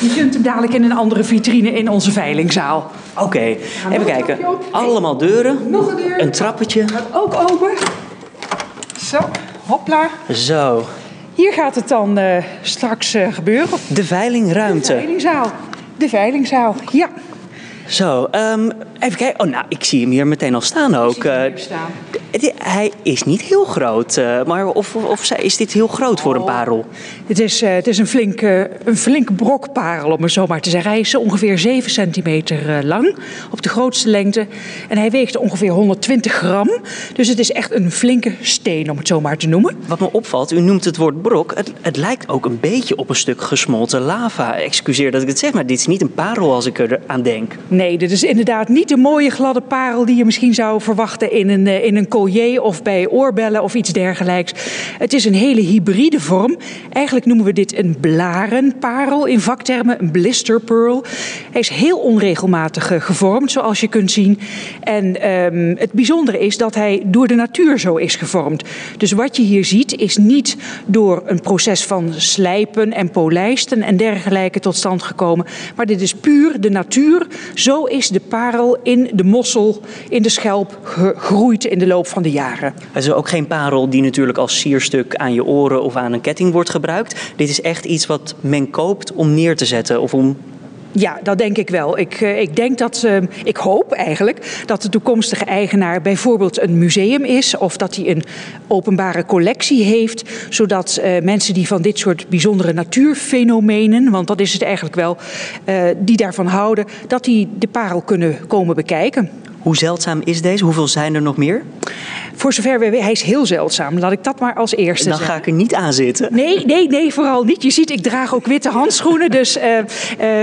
je 0.00 0.12
kunt 0.16 0.34
hem 0.34 0.42
dadelijk 0.42 0.74
in 0.74 0.84
een 0.84 0.96
andere 0.96 1.24
vitrine 1.24 1.72
in 1.72 1.90
onze 1.90 2.12
veilingzaal. 2.12 2.90
Oké, 3.14 3.24
okay. 3.24 3.58
even 3.90 4.04
kijken. 4.04 4.38
Allemaal 4.70 5.16
deuren. 5.16 5.70
Nog 5.70 5.90
een 5.90 5.96
deur. 5.96 6.22
Een 6.22 6.30
trappetje. 6.30 6.88
Gaat 6.88 7.06
ook 7.12 7.34
open. 7.50 7.70
Zo, 9.00 9.18
hopla. 9.68 10.08
Zo. 10.32 10.84
Hier 11.34 11.52
gaat 11.52 11.74
het 11.74 11.88
dan 11.88 12.18
uh, 12.18 12.36
straks 12.62 13.16
gebeuren. 13.30 13.78
De 13.88 14.04
veilingruimte. 14.04 14.92
De 14.92 14.98
veilingzaal. 14.98 15.50
De 15.96 16.08
veilingzaal, 16.08 16.74
ja. 16.92 17.08
Zo, 17.88 18.28
um, 18.32 18.72
even 18.98 19.18
kijken. 19.18 19.40
Oh, 19.40 19.50
nou, 19.50 19.64
ik 19.68 19.84
zie 19.84 20.00
hem 20.00 20.10
hier 20.10 20.26
meteen 20.26 20.54
al 20.54 20.60
staan 20.60 20.94
ook. 20.94 21.24
Uh, 21.24 21.42
staan. 21.54 21.90
Hij 22.58 22.92
is 23.02 23.22
niet 23.22 23.40
heel 23.40 23.64
groot, 23.64 24.16
uh, 24.16 24.44
maar 24.44 24.66
of, 24.66 24.96
of 24.96 25.30
is 25.30 25.56
dit 25.56 25.72
heel 25.72 25.86
groot 25.86 26.20
voor 26.20 26.34
een 26.34 26.40
oh. 26.40 26.46
parel? 26.46 26.86
Het 27.26 27.38
is, 27.38 27.62
uh, 27.62 27.70
het 27.70 27.86
is 27.86 27.98
een, 27.98 28.06
flinke, 28.06 28.70
een 28.84 28.96
flinke 28.96 29.32
brok 29.32 29.72
parel, 29.72 30.10
om 30.10 30.22
het 30.22 30.32
zo 30.32 30.46
maar 30.46 30.60
te 30.60 30.70
zeggen. 30.70 30.90
Hij 30.90 31.00
is 31.00 31.14
ongeveer 31.14 31.58
7 31.58 31.90
centimeter 31.90 32.84
lang, 32.84 33.16
op 33.50 33.62
de 33.62 33.68
grootste 33.68 34.08
lengte. 34.08 34.46
En 34.88 34.98
hij 34.98 35.10
weegt 35.10 35.36
ongeveer 35.36 35.70
120 35.70 36.32
gram. 36.32 36.70
Dus 37.14 37.28
het 37.28 37.38
is 37.38 37.52
echt 37.52 37.72
een 37.72 37.92
flinke 37.92 38.32
steen, 38.40 38.90
om 38.90 38.96
het 38.96 39.06
zo 39.06 39.20
maar 39.20 39.36
te 39.36 39.48
noemen. 39.48 39.76
Wat 39.86 40.00
me 40.00 40.12
opvalt, 40.12 40.52
u 40.52 40.60
noemt 40.60 40.84
het 40.84 40.96
woord 40.96 41.22
brok. 41.22 41.52
Het, 41.54 41.72
het 41.80 41.96
lijkt 41.96 42.28
ook 42.28 42.44
een 42.44 42.60
beetje 42.60 42.96
op 42.96 43.08
een 43.08 43.16
stuk 43.16 43.42
gesmolten 43.42 44.00
lava. 44.00 44.56
Excuseer 44.58 45.10
dat 45.10 45.22
ik 45.22 45.28
het 45.28 45.38
zeg, 45.38 45.52
maar 45.52 45.66
dit 45.66 45.78
is 45.78 45.86
niet 45.86 46.02
een 46.02 46.14
parel 46.14 46.52
als 46.52 46.66
ik 46.66 46.78
er 46.78 47.00
aan 47.06 47.22
denk. 47.22 47.54
Nee, 47.78 47.98
dit 47.98 48.10
is 48.10 48.22
inderdaad 48.22 48.68
niet 48.68 48.88
de 48.88 48.96
mooie 48.96 49.30
gladde 49.30 49.60
parel 49.60 50.04
die 50.04 50.16
je 50.16 50.24
misschien 50.24 50.54
zou 50.54 50.80
verwachten 50.80 51.32
in 51.32 51.48
een, 51.48 51.66
in 51.66 51.96
een 51.96 52.08
collier 52.08 52.62
of 52.62 52.82
bij 52.82 53.08
oorbellen 53.08 53.62
of 53.62 53.74
iets 53.74 53.92
dergelijks. 53.92 54.52
Het 54.98 55.12
is 55.12 55.24
een 55.24 55.34
hele 55.34 55.60
hybride 55.60 56.20
vorm. 56.20 56.56
Eigenlijk 56.92 57.26
noemen 57.26 57.44
we 57.44 57.52
dit 57.52 57.78
een 57.78 57.96
blarenparel 58.00 59.26
in 59.26 59.40
vaktermen, 59.40 60.00
een 60.00 60.10
blister 60.10 60.60
pearl. 60.60 61.04
Hij 61.50 61.60
is 61.60 61.68
heel 61.68 61.98
onregelmatig 61.98 63.04
gevormd, 63.04 63.50
zoals 63.50 63.80
je 63.80 63.88
kunt 63.88 64.10
zien. 64.10 64.38
En 64.80 65.30
um, 65.30 65.76
het 65.78 65.92
bijzondere 65.92 66.38
is 66.38 66.56
dat 66.56 66.74
hij 66.74 67.02
door 67.06 67.26
de 67.26 67.34
natuur 67.34 67.78
zo 67.78 67.96
is 67.96 68.16
gevormd. 68.16 68.64
Dus 68.96 69.12
wat 69.12 69.36
je 69.36 69.42
hier 69.42 69.64
ziet 69.64 69.96
is 69.96 70.16
niet 70.16 70.56
door 70.86 71.22
een 71.26 71.40
proces 71.40 71.84
van 71.84 72.12
slijpen 72.16 72.92
en 72.92 73.10
polijsten 73.10 73.82
en 73.82 73.96
dergelijke 73.96 74.60
tot 74.60 74.76
stand 74.76 75.02
gekomen. 75.02 75.46
Maar 75.76 75.86
dit 75.86 76.00
is 76.00 76.14
puur 76.14 76.60
de 76.60 76.70
natuur. 76.70 77.26
Zo 77.68 77.84
is 77.84 78.08
de 78.08 78.20
parel 78.20 78.76
in 78.82 79.10
de 79.12 79.24
mossel, 79.24 79.80
in 80.08 80.22
de 80.22 80.28
schelp 80.28 80.78
gegroeid 80.82 81.64
in 81.64 81.78
de 81.78 81.86
loop 81.86 82.06
van 82.06 82.22
de 82.22 82.30
jaren. 82.30 82.74
Het 82.92 83.02
is 83.02 83.12
ook 83.12 83.28
geen 83.28 83.46
parel 83.46 83.90
die 83.90 84.02
natuurlijk 84.02 84.38
als 84.38 84.60
sierstuk 84.60 85.16
aan 85.16 85.32
je 85.32 85.44
oren 85.44 85.82
of 85.82 85.96
aan 85.96 86.12
een 86.12 86.20
ketting 86.20 86.52
wordt 86.52 86.70
gebruikt. 86.70 87.32
Dit 87.36 87.48
is 87.48 87.60
echt 87.60 87.84
iets 87.84 88.06
wat 88.06 88.34
men 88.40 88.70
koopt 88.70 89.12
om 89.12 89.34
neer 89.34 89.56
te 89.56 89.64
zetten 89.64 90.00
of 90.00 90.14
om 90.14 90.36
ja, 90.92 91.18
dat 91.22 91.38
denk 91.38 91.56
ik 91.56 91.70
wel. 91.70 91.98
Ik, 91.98 92.20
eh, 92.20 92.40
ik 92.40 92.56
denk 92.56 92.78
dat, 92.78 93.02
uh, 93.06 93.16
ik 93.44 93.56
hoop 93.56 93.92
eigenlijk 93.92 94.62
dat 94.66 94.82
de 94.82 94.88
toekomstige 94.88 95.44
eigenaar 95.44 96.02
bijvoorbeeld 96.02 96.60
een 96.60 96.78
museum 96.78 97.24
is 97.24 97.56
of 97.56 97.76
dat 97.76 97.96
hij 97.96 98.10
een 98.10 98.24
openbare 98.66 99.24
collectie 99.24 99.84
heeft, 99.84 100.30
zodat 100.48 101.00
uh, 101.02 101.22
mensen 101.22 101.54
die 101.54 101.66
van 101.66 101.82
dit 101.82 101.98
soort 101.98 102.28
bijzondere 102.28 102.72
natuurfenomenen, 102.72 104.10
want 104.10 104.26
dat 104.26 104.40
is 104.40 104.52
het 104.52 104.62
eigenlijk 104.62 104.94
wel, 104.94 105.16
die 105.98 106.16
daarvan 106.16 106.46
houden, 106.46 106.84
dat 107.06 107.24
die 107.24 107.48
de 107.58 107.68
parel 107.68 108.00
kunnen 108.00 108.46
komen 108.46 108.74
bekijken. 108.74 109.30
Hoe 109.68 109.76
zeldzaam 109.76 110.20
is 110.24 110.42
deze? 110.42 110.64
Hoeveel 110.64 110.88
zijn 110.88 111.14
er 111.14 111.22
nog 111.22 111.36
meer? 111.36 111.62
Voor 112.34 112.52
zover 112.52 112.78
we 112.78 112.90
weten, 112.90 113.02
hij 113.02 113.12
is 113.12 113.22
heel 113.22 113.46
zeldzaam. 113.46 113.98
Laat 113.98 114.12
ik 114.12 114.24
dat 114.24 114.40
maar 114.40 114.54
als 114.54 114.74
eerste 114.74 115.08
Dan 115.08 115.18
zeggen. 115.18 115.34
ga 115.34 115.40
ik 115.40 115.46
er 115.46 115.52
niet 115.52 115.74
aan 115.74 115.92
zitten. 115.92 116.28
Nee, 116.34 116.66
nee, 116.66 116.88
nee, 116.88 117.12
vooral 117.12 117.44
niet. 117.44 117.62
Je 117.62 117.70
ziet, 117.70 117.90
ik 117.90 118.02
draag 118.02 118.34
ook 118.34 118.46
witte 118.46 118.68
handschoenen. 118.68 119.30
Dus 119.30 119.56
uh, 119.56 119.78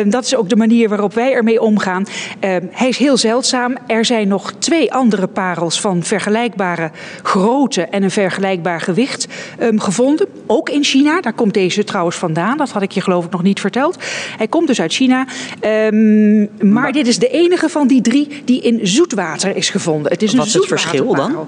uh, 0.01 0.11
dat 0.11 0.25
is 0.25 0.35
ook 0.35 0.49
de 0.49 0.55
manier 0.55 0.89
waarop 0.89 1.13
wij 1.13 1.33
ermee 1.33 1.61
omgaan. 1.61 2.05
Uh, 2.43 2.55
hij 2.71 2.87
is 2.87 2.97
heel 2.97 3.17
zeldzaam. 3.17 3.77
Er 3.87 4.05
zijn 4.05 4.27
nog 4.27 4.51
twee 4.51 4.93
andere 4.93 5.27
parels 5.27 5.81
van 5.81 6.03
vergelijkbare 6.03 6.91
grootte 7.23 7.81
en 7.81 8.03
een 8.03 8.11
vergelijkbaar 8.11 8.81
gewicht 8.81 9.27
um, 9.59 9.79
gevonden. 9.79 10.27
Ook 10.47 10.69
in 10.69 10.83
China. 10.83 11.21
Daar 11.21 11.33
komt 11.33 11.53
deze 11.53 11.83
trouwens 11.83 12.15
vandaan. 12.15 12.57
Dat 12.57 12.69
had 12.69 12.81
ik 12.81 12.91
je 12.91 13.01
geloof 13.01 13.25
ik 13.25 13.31
nog 13.31 13.43
niet 13.43 13.59
verteld. 13.59 13.97
Hij 14.37 14.47
komt 14.47 14.67
dus 14.67 14.81
uit 14.81 14.93
China. 14.93 15.27
Um, 15.61 16.39
maar, 16.39 16.67
maar, 16.67 16.91
dit 16.91 17.07
is 17.07 17.19
de 17.19 17.29
enige 17.29 17.69
van 17.69 17.87
die 17.87 18.01
drie 18.01 18.41
die 18.45 18.61
in 18.61 18.79
zoetwater 19.15 19.55
is 19.55 19.69
gevonden. 19.69 20.11
Het 20.11 20.21
is 20.21 20.31
een 20.31 20.37
Wat 20.37 20.47
is 20.47 20.53
het 20.53 20.65
verschil 20.65 21.13
dan? 21.15 21.47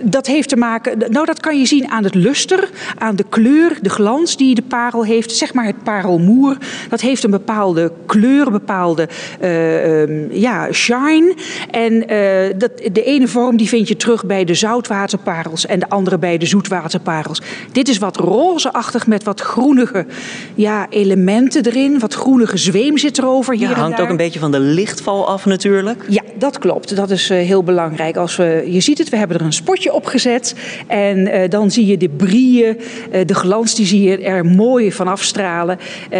Dat 0.00 0.26
heeft 0.26 0.48
te 0.48 0.56
maken, 0.56 0.98
nou 0.98 1.26
dat 1.26 1.40
kan 1.40 1.58
je 1.58 1.66
zien 1.66 1.88
aan 1.88 2.04
het 2.04 2.14
luster, 2.14 2.70
aan 2.98 3.16
de 3.16 3.24
kleur, 3.28 3.78
de 3.80 3.88
glans 3.88 4.36
die 4.36 4.54
de 4.54 4.62
parel 4.62 5.04
heeft. 5.04 5.32
Zeg 5.32 5.54
maar 5.54 5.66
het 5.66 5.82
parelmoer, 5.82 6.56
dat 6.88 7.00
heeft 7.00 7.24
een 7.24 7.30
bepaalde 7.30 7.92
kleur, 8.06 8.46
een 8.46 8.52
bepaalde 8.52 9.08
uh, 9.42 10.00
um, 10.00 10.28
ja, 10.32 10.72
shine. 10.72 11.34
En 11.70 11.92
uh, 11.92 12.58
dat, 12.58 12.70
de 12.92 13.04
ene 13.04 13.28
vorm 13.28 13.56
die 13.56 13.68
vind 13.68 13.88
je 13.88 13.96
terug 13.96 14.24
bij 14.24 14.44
de 14.44 14.54
zoutwaterparels 14.54 15.66
en 15.66 15.78
de 15.78 15.88
andere 15.88 16.18
bij 16.18 16.38
de 16.38 16.46
zoetwaterparels. 16.46 17.40
Dit 17.72 17.88
is 17.88 17.98
wat 17.98 18.16
rozeachtig 18.16 19.06
met 19.06 19.24
wat 19.24 19.40
groenige 19.40 20.06
ja, 20.54 20.86
elementen 20.90 21.66
erin, 21.66 21.98
wat 21.98 22.14
groenige 22.14 22.56
zweem 22.56 22.98
zit 22.98 23.18
erover 23.18 23.54
hier 23.54 23.68
ja, 23.68 23.74
hangt 23.74 24.00
ook 24.00 24.08
een 24.08 24.16
beetje 24.16 24.38
van 24.38 24.52
de 24.52 24.60
lichtval 24.60 25.28
af 25.28 25.44
natuurlijk. 25.44 26.04
Ja, 26.08 26.22
dat 26.38 26.58
klopt. 26.58 26.93
Dat 26.94 27.10
is 27.10 27.30
uh, 27.30 27.38
heel 27.38 27.62
belangrijk. 27.62 28.16
Als 28.16 28.36
we, 28.36 28.64
je 28.66 28.80
ziet 28.80 28.98
het, 28.98 29.08
we 29.08 29.16
hebben 29.16 29.38
er 29.38 29.44
een 29.44 29.52
spotje 29.52 29.92
opgezet. 29.92 30.54
En 30.86 31.18
uh, 31.18 31.48
dan 31.48 31.70
zie 31.70 31.86
je 31.86 31.96
de 31.96 32.08
brieën, 32.08 32.76
uh, 33.12 33.20
de 33.26 33.34
glans, 33.34 33.74
die 33.74 33.86
zie 33.86 34.02
je 34.02 34.18
er 34.18 34.44
mooi 34.44 34.92
van 34.92 35.08
afstralen. 35.08 35.78
Uh, 35.78 36.10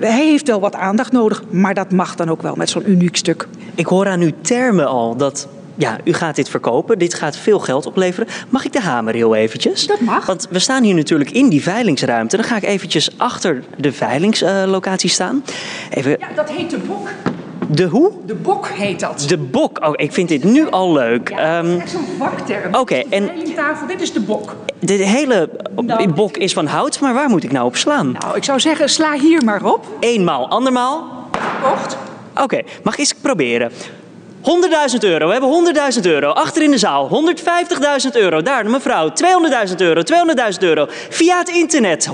hij 0.00 0.26
heeft 0.26 0.46
wel 0.46 0.60
wat 0.60 0.74
aandacht 0.74 1.12
nodig, 1.12 1.44
maar 1.50 1.74
dat 1.74 1.92
mag 1.92 2.14
dan 2.14 2.30
ook 2.30 2.42
wel 2.42 2.54
met 2.54 2.70
zo'n 2.70 2.90
uniek 2.90 3.16
stuk. 3.16 3.48
Ik 3.74 3.86
hoor 3.86 4.06
aan 4.06 4.20
uw 4.20 4.32
termen 4.40 4.86
al 4.86 5.16
dat 5.16 5.48
ja, 5.74 5.98
u 6.04 6.12
gaat 6.12 6.36
dit 6.36 6.48
verkopen. 6.48 6.98
Dit 6.98 7.14
gaat 7.14 7.36
veel 7.36 7.58
geld 7.58 7.86
opleveren. 7.86 8.28
Mag 8.48 8.64
ik 8.64 8.72
de 8.72 8.80
hamer 8.80 9.14
heel 9.14 9.34
eventjes? 9.34 9.86
Dat 9.86 10.00
mag. 10.00 10.26
Want 10.26 10.46
we 10.50 10.58
staan 10.58 10.82
hier 10.82 10.94
natuurlijk 10.94 11.30
in 11.30 11.48
die 11.48 11.62
veilingsruimte. 11.62 12.36
Dan 12.36 12.44
ga 12.44 12.56
ik 12.56 12.64
eventjes 12.64 13.18
achter 13.18 13.62
de 13.76 13.92
veilingslocatie 13.92 15.10
staan. 15.10 15.44
Even... 15.90 16.10
Ja, 16.10 16.28
dat 16.34 16.50
heet 16.50 16.70
de 16.70 16.78
bok. 16.78 17.08
De 17.72 17.84
hoe? 17.84 18.12
De 18.26 18.34
bok 18.34 18.68
heet 18.68 19.00
dat. 19.00 19.24
De 19.28 19.38
bok. 19.38 19.78
Oh, 19.84 19.92
ik 19.96 20.12
vind 20.12 20.28
dit 20.28 20.44
nu 20.44 20.70
al 20.70 20.92
leuk. 20.92 21.28
Ja, 21.28 21.62
is 21.62 21.76
echt 21.76 21.90
zo'n 21.90 22.06
vakterm. 22.18 22.68
Oké, 22.68 22.78
okay, 22.78 23.06
en... 23.10 23.30
Tafel, 23.54 23.86
dit 23.86 24.00
is 24.00 24.12
de 24.12 24.20
bok. 24.20 24.56
De 24.78 24.92
hele 24.92 25.50
nou, 25.74 26.12
bok 26.12 26.36
is 26.36 26.52
van 26.52 26.66
hout, 26.66 27.00
maar 27.00 27.14
waar 27.14 27.28
moet 27.28 27.44
ik 27.44 27.52
nou 27.52 27.66
op 27.66 27.76
slaan? 27.76 28.16
Nou, 28.20 28.36
ik 28.36 28.44
zou 28.44 28.60
zeggen, 28.60 28.88
sla 28.88 29.12
hier 29.12 29.44
maar 29.44 29.64
op. 29.64 29.86
Eenmaal, 30.00 30.48
andermaal? 30.48 31.28
Kocht. 31.62 31.96
Oké, 32.32 32.42
okay, 32.42 32.64
mag 32.82 32.92
ik 32.92 32.98
eens 32.98 33.14
proberen? 33.14 33.72
100.000 34.42 34.98
euro, 35.00 35.26
we 35.26 35.32
hebben 35.32 35.74
100.000 35.94 36.00
euro. 36.02 36.30
Achter 36.30 36.62
in 36.62 36.70
de 36.70 36.78
zaal, 36.78 37.32
150.000 38.04 38.10
euro. 38.12 38.42
Daar, 38.42 38.70
mevrouw, 38.70 39.08
200.000 39.68 39.76
euro, 39.76 40.02
200.000 40.52 40.58
euro. 40.58 40.86
Via 41.10 41.38
het 41.38 41.48
internet, 41.48 42.08
250.000 42.08 42.12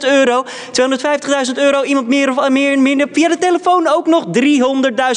euro. 0.00 0.44
250.000 0.44 1.54
euro, 1.54 1.82
iemand 1.82 2.08
meer 2.08 2.30
of 2.30 2.48
meer, 2.48 2.78
minder. 2.78 3.08
Via 3.12 3.28
de 3.28 3.38
telefoon 3.38 3.88
ook 3.88 4.06
nog 4.06 4.24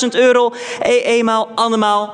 300.000 0.03 0.07
euro. 0.11 0.53
E 0.81 1.01
eenmaal, 1.01 1.49
andermaal. 1.55 2.13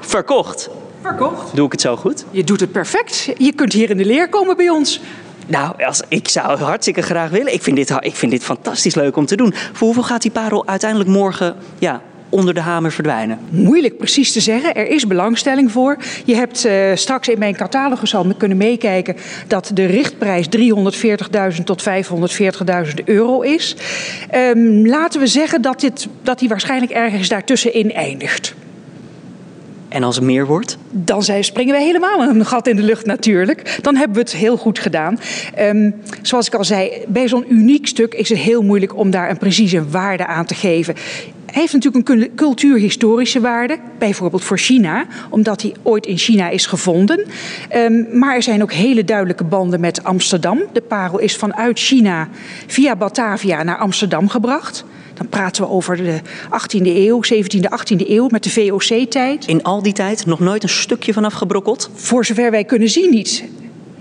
Verkocht. 0.00 0.70
Verkocht. 1.02 1.54
Doe 1.54 1.66
ik 1.66 1.72
het 1.72 1.80
zo 1.80 1.96
goed? 1.96 2.24
Je 2.30 2.44
doet 2.44 2.60
het 2.60 2.72
perfect. 2.72 3.28
Je 3.36 3.52
kunt 3.52 3.72
hier 3.72 3.90
in 3.90 3.96
de 3.96 4.04
leer 4.04 4.28
komen 4.28 4.56
bij 4.56 4.68
ons. 4.68 5.00
Nou, 5.46 5.84
als, 5.84 6.02
ik 6.08 6.28
zou 6.28 6.50
het 6.50 6.60
hartstikke 6.60 7.02
graag 7.02 7.30
willen. 7.30 7.52
Ik 7.52 7.62
vind, 7.62 7.76
dit, 7.76 7.92
ik 8.00 8.16
vind 8.16 8.32
dit 8.32 8.44
fantastisch 8.44 8.94
leuk 8.94 9.16
om 9.16 9.26
te 9.26 9.36
doen. 9.36 9.54
Voor 9.54 9.86
hoeveel 9.86 10.02
gaat 10.02 10.22
die 10.22 10.30
parel 10.30 10.66
uiteindelijk 10.66 11.10
morgen 11.10 11.56
ja, 11.78 12.02
onder 12.28 12.54
de 12.54 12.60
hamer 12.60 12.92
verdwijnen? 12.92 13.38
Moeilijk 13.50 13.96
precies 13.98 14.32
te 14.32 14.40
zeggen. 14.40 14.74
Er 14.74 14.88
is 14.88 15.06
belangstelling 15.06 15.72
voor. 15.72 15.96
Je 16.24 16.34
hebt 16.34 16.66
uh, 16.66 16.72
straks 16.94 17.28
in 17.28 17.38
mijn 17.38 17.56
catalogus 17.56 18.14
al 18.14 18.34
kunnen 18.36 18.56
meekijken 18.56 19.16
dat 19.46 19.70
de 19.74 19.84
richtprijs 19.84 20.46
340.000 21.56 21.64
tot 21.64 21.84
540.000 21.88 23.04
euro 23.04 23.40
is. 23.40 23.76
Um, 24.34 24.86
laten 24.86 25.20
we 25.20 25.26
zeggen 25.26 25.62
dat, 25.62 25.80
dit, 25.80 26.08
dat 26.22 26.38
die 26.38 26.48
waarschijnlijk 26.48 26.92
ergens 26.92 27.28
daartussenin 27.28 27.92
eindigt. 27.92 28.54
En 29.88 30.02
als 30.02 30.16
het 30.16 30.24
meer 30.24 30.46
wordt? 30.46 30.78
Dan 30.90 31.22
zijn, 31.22 31.44
springen 31.44 31.74
we 31.74 31.82
helemaal 31.82 32.22
een 32.22 32.46
gat 32.46 32.66
in 32.66 32.76
de 32.76 32.82
lucht 32.82 33.06
natuurlijk. 33.06 33.78
Dan 33.82 33.96
hebben 33.96 34.16
we 34.16 34.22
het 34.22 34.32
heel 34.32 34.56
goed 34.56 34.78
gedaan. 34.78 35.18
Um, 35.60 35.94
zoals 36.22 36.46
ik 36.46 36.54
al 36.54 36.64
zei, 36.64 37.04
bij 37.08 37.28
zo'n 37.28 37.52
uniek 37.52 37.86
stuk 37.86 38.14
is 38.14 38.28
het 38.28 38.38
heel 38.38 38.62
moeilijk 38.62 38.96
om 38.96 39.10
daar 39.10 39.30
een 39.30 39.38
precieze 39.38 39.88
waarde 39.88 40.26
aan 40.26 40.44
te 40.44 40.54
geven. 40.54 40.94
Heeft 41.52 41.72
natuurlijk 41.72 42.08
een 42.08 42.30
cultuurhistorische 42.34 43.40
waarde, 43.40 43.78
bijvoorbeeld 43.98 44.44
voor 44.44 44.58
China, 44.58 45.06
omdat 45.30 45.62
hij 45.62 45.74
ooit 45.82 46.06
in 46.06 46.18
China 46.18 46.48
is 46.48 46.66
gevonden. 46.66 47.24
Um, 47.74 48.06
maar 48.18 48.34
er 48.34 48.42
zijn 48.42 48.62
ook 48.62 48.72
hele 48.72 49.04
duidelijke 49.04 49.44
banden 49.44 49.80
met 49.80 50.04
Amsterdam. 50.04 50.62
De 50.72 50.80
parel 50.80 51.18
is 51.18 51.36
vanuit 51.36 51.78
China 51.78 52.28
via 52.66 52.96
Batavia 52.96 53.62
naar 53.62 53.78
Amsterdam 53.78 54.28
gebracht. 54.28 54.84
Dan 55.14 55.28
praten 55.28 55.62
we 55.62 55.68
over 55.68 55.96
de 55.96 56.20
18e 56.44 56.86
eeuw, 56.86 57.20
17e, 57.34 57.58
18e 57.58 58.08
eeuw 58.08 58.28
met 58.30 58.42
de 58.42 58.50
VOC-tijd. 58.50 59.46
In 59.46 59.62
al 59.62 59.82
die 59.82 59.92
tijd 59.92 60.26
nog 60.26 60.40
nooit 60.40 60.62
een 60.62 60.68
stukje 60.68 61.12
van 61.12 61.24
afgebrokkeld? 61.24 61.90
Voor 61.94 62.24
zover 62.24 62.50
wij 62.50 62.64
kunnen 62.64 62.88
zien 62.88 63.10
niet. 63.10 63.44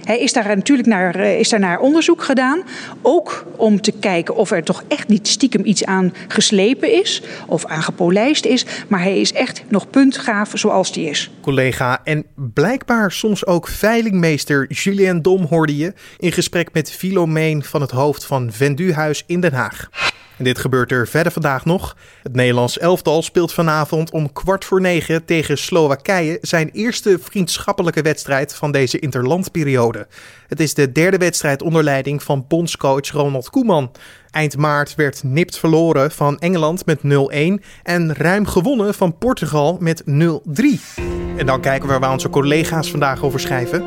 Hij 0.08 0.20
is 0.20 0.34
daar 0.34 0.56
natuurlijk 0.56 0.88
naar, 0.88 1.16
is 1.16 1.50
daar 1.50 1.60
naar 1.60 1.80
onderzoek 1.80 2.24
gedaan. 2.24 2.62
Ook 3.02 3.46
om 3.56 3.82
te 3.82 3.92
kijken 3.92 4.36
of 4.36 4.52
er 4.52 4.64
toch 4.64 4.84
echt 4.88 5.08
niet 5.08 5.28
stiekem 5.28 5.66
iets 5.66 5.86
aan 5.86 6.14
geslepen 6.28 6.94
is. 6.94 7.24
Of 7.48 7.66
aan 7.66 7.84
gepolijst 7.84 8.46
is. 8.46 8.66
Maar 8.88 9.02
hij 9.02 9.20
is 9.20 9.34
echt 9.34 9.64
nog 9.68 9.90
puntgaaf 9.90 10.52
zoals 10.54 10.92
die 10.92 11.10
is. 11.10 11.32
Collega 11.42 12.02
en 12.04 12.26
blijkbaar 12.36 13.12
soms 13.12 13.46
ook 13.46 13.68
veilingmeester 13.68 14.72
Julien 14.72 15.22
Dom 15.22 15.46
hoorde 15.46 15.78
je 15.78 15.94
in 16.18 16.32
gesprek 16.32 16.70
met 16.74 16.92
Filomeen 16.92 17.64
van 17.64 17.82
het 17.82 17.92
hoofd 17.92 18.26
van 18.26 18.52
Venduhuis 18.52 19.24
in 19.26 19.40
Den 19.40 19.54
Haag. 19.54 19.90
En 20.38 20.44
dit 20.44 20.60
gebeurt 20.60 20.92
er 20.92 21.08
verder 21.08 21.32
vandaag 21.32 21.66
nog. 21.66 21.96
Het 22.24 22.36
Nederlands 22.36 22.80
elftal 22.80 23.22
speelt 23.22 23.54
vanavond 23.54 24.12
om 24.12 24.34
kwart 24.34 24.66
voor 24.66 24.82
negen 24.82 25.26
tegen 25.26 25.58
Slowakije 25.58 26.38
zijn 26.42 26.70
eerste 26.70 27.20
vriendschappelijke 27.22 28.02
wedstrijd 28.02 28.56
van 28.56 28.72
deze 28.72 29.00
interlandperiode. 29.00 30.08
Het 30.48 30.60
is 30.60 30.74
de 30.74 30.92
derde 30.92 31.18
wedstrijd 31.18 31.62
onder 31.62 31.84
leiding 31.84 32.24
van 32.24 32.46
bondscoach 32.48 33.12
Ronald 33.12 33.50
Koeman. 33.50 33.92
Eind 34.32 34.58
maart 34.58 34.96
werd 34.96 35.24
nipt 35.24 35.58
verloren 35.58 36.12
van 36.12 36.40
Engeland 36.40 36.86
met 36.86 37.00
0-1 37.00 37.64
en 37.84 38.14
ruim 38.14 38.46
gewonnen 38.46 38.94
van 38.94 39.18
Portugal 39.18 39.78
met 39.80 40.04
0-3. 40.06 41.27
En 41.38 41.46
dan 41.46 41.62
kijken 41.62 41.90
we 41.90 42.00
waar 42.00 42.12
onze 42.12 42.30
collega's 42.30 42.90
vandaag 42.90 43.24
over 43.24 43.40
schrijven. 43.40 43.86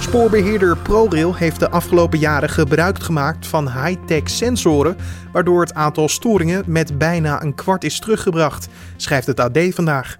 Spoorbeheerder 0.00 0.76
ProRail 0.76 1.34
heeft 1.34 1.60
de 1.60 1.70
afgelopen 1.70 2.18
jaren 2.18 2.48
gebruik 2.48 3.02
gemaakt 3.02 3.46
van 3.46 3.72
high-tech 3.72 4.30
sensoren, 4.30 4.96
waardoor 5.32 5.60
het 5.60 5.74
aantal 5.74 6.08
storingen 6.08 6.62
met 6.66 6.98
bijna 6.98 7.42
een 7.42 7.54
kwart 7.54 7.84
is 7.84 8.00
teruggebracht, 8.00 8.68
schrijft 8.96 9.26
het 9.26 9.40
AD 9.40 9.58
vandaag. 9.70 10.16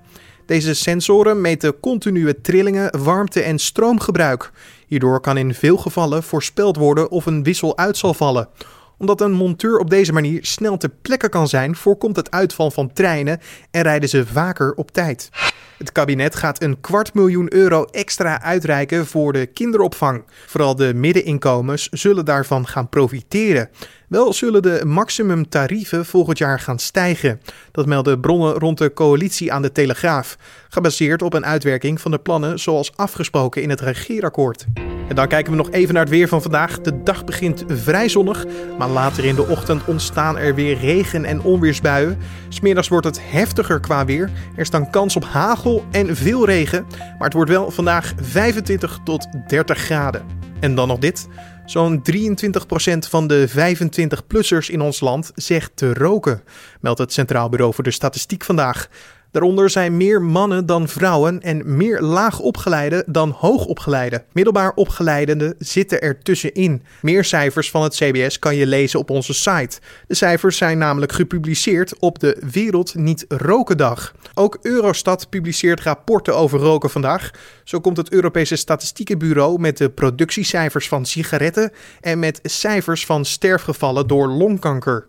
Deze 0.47 0.75
sensoren 0.75 1.41
meten 1.41 1.81
continue 1.81 2.41
trillingen, 2.41 2.99
warmte 3.03 3.41
en 3.41 3.59
stroomgebruik. 3.59 4.51
Hierdoor 4.87 5.21
kan 5.21 5.37
in 5.37 5.55
veel 5.55 5.77
gevallen 5.77 6.23
voorspeld 6.23 6.77
worden 6.77 7.11
of 7.11 7.27
een 7.27 7.43
wissel 7.43 7.77
uit 7.77 7.97
zal 7.97 8.15
vallen 8.15 8.49
omdat 8.99 9.21
een 9.21 9.33
monteur 9.33 9.79
op 9.79 9.91
deze 9.91 10.13
manier 10.13 10.45
snel 10.45 10.77
ter 10.77 10.91
plekke 11.03 11.29
kan 11.29 11.49
zijn, 11.49 11.77
voorkomt 11.77 12.17
het 12.17 12.31
uitval 12.31 12.71
van 12.71 12.93
treinen 12.93 13.41
en 13.71 13.83
rijden 13.83 14.09
ze 14.09 14.27
vaker 14.27 14.75
op 14.75 14.91
tijd. 14.91 15.31
Het 15.79 15.93
kabinet 15.93 16.37
gaat 16.37 16.63
een 16.63 16.81
kwart 16.81 17.15
miljoen 17.15 17.55
euro 17.55 17.85
extra 17.85 18.43
uitreiken 18.43 19.07
voor 19.07 19.33
de 19.33 19.47
kinderopvang. 19.47 20.25
Vooral 20.47 20.77
de 20.77 20.95
middeninkomens 20.95 21.89
zullen 21.89 22.25
daarvan 22.25 22.67
gaan 22.67 22.89
profiteren. 22.89 23.69
Wel 24.09 24.33
zullen 24.33 24.63
de 24.63 24.83
maximumtarieven 24.87 26.07
volgend 26.07 26.39
jaar 26.39 26.61
gaan 26.61 26.79
stijgen. 26.79 27.41
Dat 27.73 27.87
melden 27.87 28.21
bronnen 28.21 28.53
rond 28.53 28.79
de 28.79 28.93
coalitie 28.93 29.53
aan 29.53 29.63
de 29.63 29.73
Telegraaf, 29.73 30.37
gebaseerd 30.69 31.23
op 31.23 31.35
een 31.35 31.47
uitwerking 31.47 32.01
van 32.01 32.11
de 32.11 32.19
plannen 32.19 32.59
zoals 32.59 32.97
afgesproken 32.97 33.63
in 33.63 33.71
het 33.71 33.81
regeerakkoord. 33.81 34.67
En 35.09 35.15
dan 35.15 35.29
kijken 35.29 35.53
we 35.53 35.59
nog 35.59 35.71
even 35.71 35.95
naar 35.95 36.03
het 36.03 36.13
weer 36.13 36.29
van 36.29 36.43
vandaag. 36.43 36.81
De 36.81 37.03
dag 37.03 37.25
begint 37.25 37.65
vrij 37.67 38.09
zonnig, 38.09 38.47
maar 38.79 38.89
later 38.89 39.25
in 39.25 39.35
de 39.35 39.47
ochtend 39.47 39.85
ontstaan 39.85 40.39
er 40.39 40.55
weer 40.55 40.79
regen- 40.79 41.25
en 41.25 41.43
onweersbuien. 41.43 42.19
Smiddags 42.49 42.89
wordt 42.89 43.07
het 43.07 43.21
heftiger 43.31 43.81
qua 43.81 44.05
weer. 44.05 44.31
Er 44.55 44.61
is 44.61 44.71
dan 44.71 44.91
kans 44.91 45.17
op 45.17 45.25
hagel 45.25 45.85
en 45.91 46.17
veel 46.17 46.47
regen, 46.47 46.87
maar 46.99 47.29
het 47.29 47.33
wordt 47.33 47.51
wel 47.51 47.71
vandaag 47.71 48.13
25 48.21 48.99
tot 49.05 49.27
30 49.47 49.79
graden. 49.79 50.23
En 50.61 50.75
dan 50.75 50.89
nog 50.89 50.99
dit. 50.99 51.29
Zo'n 51.65 52.03
23% 52.03 53.09
van 53.09 53.27
de 53.27 53.49
25-plussers 53.49 54.71
in 54.71 54.81
ons 54.81 55.01
land 55.01 55.33
zegt 55.35 55.71
te 55.75 55.95
roken, 55.95 56.43
meldt 56.81 56.99
het 56.99 57.13
Centraal 57.13 57.49
Bureau 57.49 57.75
voor 57.75 57.85
de 57.85 57.91
Statistiek 57.91 58.45
vandaag. 58.45 58.89
Daaronder 59.31 59.71
zijn 59.71 59.97
meer 59.97 60.23
mannen 60.23 60.67
dan 60.67 60.89
vrouwen 60.89 61.41
en 61.41 61.77
meer 61.77 62.01
laag 62.01 62.39
opgeleide 62.39 63.05
dan 63.07 63.31
hoog 63.31 63.65
opgeleide. 63.65 64.25
Middelbaar 64.33 64.73
opgeleidenden 64.75 65.55
zitten 65.59 66.01
er 66.01 66.23
tussenin. 66.23 66.83
Meer 67.03 67.25
cijfers 67.25 67.71
van 67.71 67.83
het 67.83 67.95
CBS 67.95 68.39
kan 68.39 68.57
je 68.57 68.67
lezen 68.67 68.99
op 68.99 69.11
onze 69.11 69.35
site. 69.35 69.81
De 70.07 70.15
cijfers 70.15 70.57
zijn 70.57 70.79
namelijk 70.79 71.13
gepubliceerd 71.13 71.99
op 71.99 72.19
de 72.19 72.43
Wereld 72.53 72.95
Niet 72.95 73.25
Roken 73.29 73.77
Dag. 73.77 74.15
Ook 74.35 74.59
Eurostat 74.63 75.29
publiceert 75.29 75.81
rapporten 75.81 76.37
over 76.37 76.59
roken 76.59 76.91
vandaag. 76.91 77.31
Zo 77.65 77.81
komt 77.81 77.97
het 77.97 78.13
Europese 78.13 78.57
Statistiekenbureau 78.57 79.61
met 79.61 79.77
de 79.77 79.91
productiecijfers 79.91 80.89
van 80.89 81.07
sigaretten 81.07 81.73
en 82.01 82.19
met 82.19 82.41
cijfers 82.43 83.07
van 83.07 83.25
sterfgevallen 83.25 84.07
door 84.07 84.29
longkanker. 84.29 85.07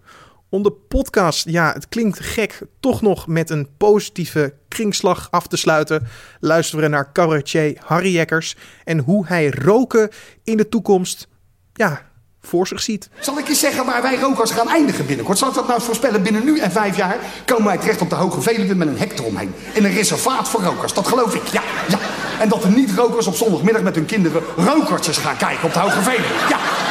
Om 0.52 0.64
de 0.64 0.72
podcast, 0.72 1.50
ja, 1.50 1.72
het 1.74 1.90
klinkt 1.90 2.20
gek, 2.20 2.62
toch 2.80 3.02
nog 3.02 3.28
met 3.28 3.50
een 3.50 3.68
positieve 3.78 4.54
kringslag 4.68 5.28
af 5.32 5.48
te 5.48 5.58
sluiten, 5.58 6.08
luisteren 6.40 6.84
we 6.84 6.90
naar 6.90 7.12
cabaretier 7.12 7.78
Harry 7.84 8.14
Jekkers 8.14 8.56
en 8.84 9.00
hoe 9.00 9.28
hij 9.28 9.50
roken 9.50 10.10
in 10.44 10.58
de 10.58 10.70
toekomst, 10.70 11.28
ja, 11.74 12.02
voor 12.42 12.68
zich 12.68 12.82
ziet. 12.82 13.10
Zal 13.20 13.38
ik 13.38 13.48
je 13.48 13.56
zeggen 13.56 13.86
waar 13.86 14.02
wij 14.02 14.20
rokers 14.20 14.52
gaan 14.52 14.70
eindigen 14.70 15.06
binnenkort? 15.06 15.38
Zal 15.38 15.50
ik 15.50 15.56
dat 15.56 15.68
nou 15.68 15.82
voorspellen? 15.82 16.24
Binnen 16.24 16.44
nu 16.44 16.60
en 16.60 16.72
vijf 16.72 16.98
jaar 16.98 17.18
komen 17.46 17.66
wij 17.66 17.78
terecht 17.78 18.02
op 18.02 18.10
de 18.10 18.16
Hoge 18.16 18.42
Veluwe 18.42 18.76
met 18.76 18.88
een 18.88 18.98
hek 18.98 19.20
eromheen. 19.20 19.54
In 19.74 19.86
een 19.86 19.94
reservaat 19.94 20.50
voor 20.50 20.62
rokers, 20.62 20.94
dat 20.94 21.08
geloof 21.08 21.36
ik, 21.36 21.48
ja, 21.48 21.62
ja. 21.88 22.00
En 22.40 22.50
dat 22.50 22.62
de 22.62 22.70
niet-rokers 22.70 23.28
op 23.28 23.36
zondagmiddag 23.36 23.82
met 23.82 23.96
hun 23.96 24.06
kinderen 24.06 24.44
rokertjes 24.56 25.18
gaan 25.18 25.38
kijken 25.38 25.64
op 25.64 25.74
de 25.74 25.80
Hoge 25.80 26.02
Veluwe, 26.02 26.48
ja. 26.50 26.89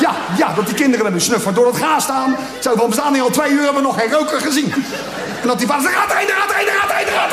Ja, 0.00 0.16
ja, 0.38 0.54
dat 0.54 0.66
die 0.66 0.74
kinderen 0.74 1.04
met 1.04 1.12
hun 1.12 1.22
snuffer 1.22 1.54
door 1.54 1.66
het 1.66 1.76
gaas 1.76 2.02
staan. 2.02 2.36
Zo 2.60 2.72
van, 2.76 2.86
we 2.86 2.92
staan 2.92 3.14
hier 3.14 3.22
al 3.22 3.30
twee 3.30 3.50
uur, 3.50 3.62
hebben 3.62 3.82
we 3.82 3.88
nog 3.88 4.00
geen 4.00 4.10
roker 4.10 4.40
gezien. 4.40 4.72
En 5.42 5.48
dat 5.48 5.58
die 5.58 5.66
vader 5.66 5.82
zegt, 5.82 5.94
gaat 5.94 6.10
er 6.10 6.20
een, 6.20 6.28
gaat 6.28 6.50
er 6.50 6.72
gaat 6.80 6.90
er 6.90 7.06
een, 7.06 7.12
gaat. 7.12 7.24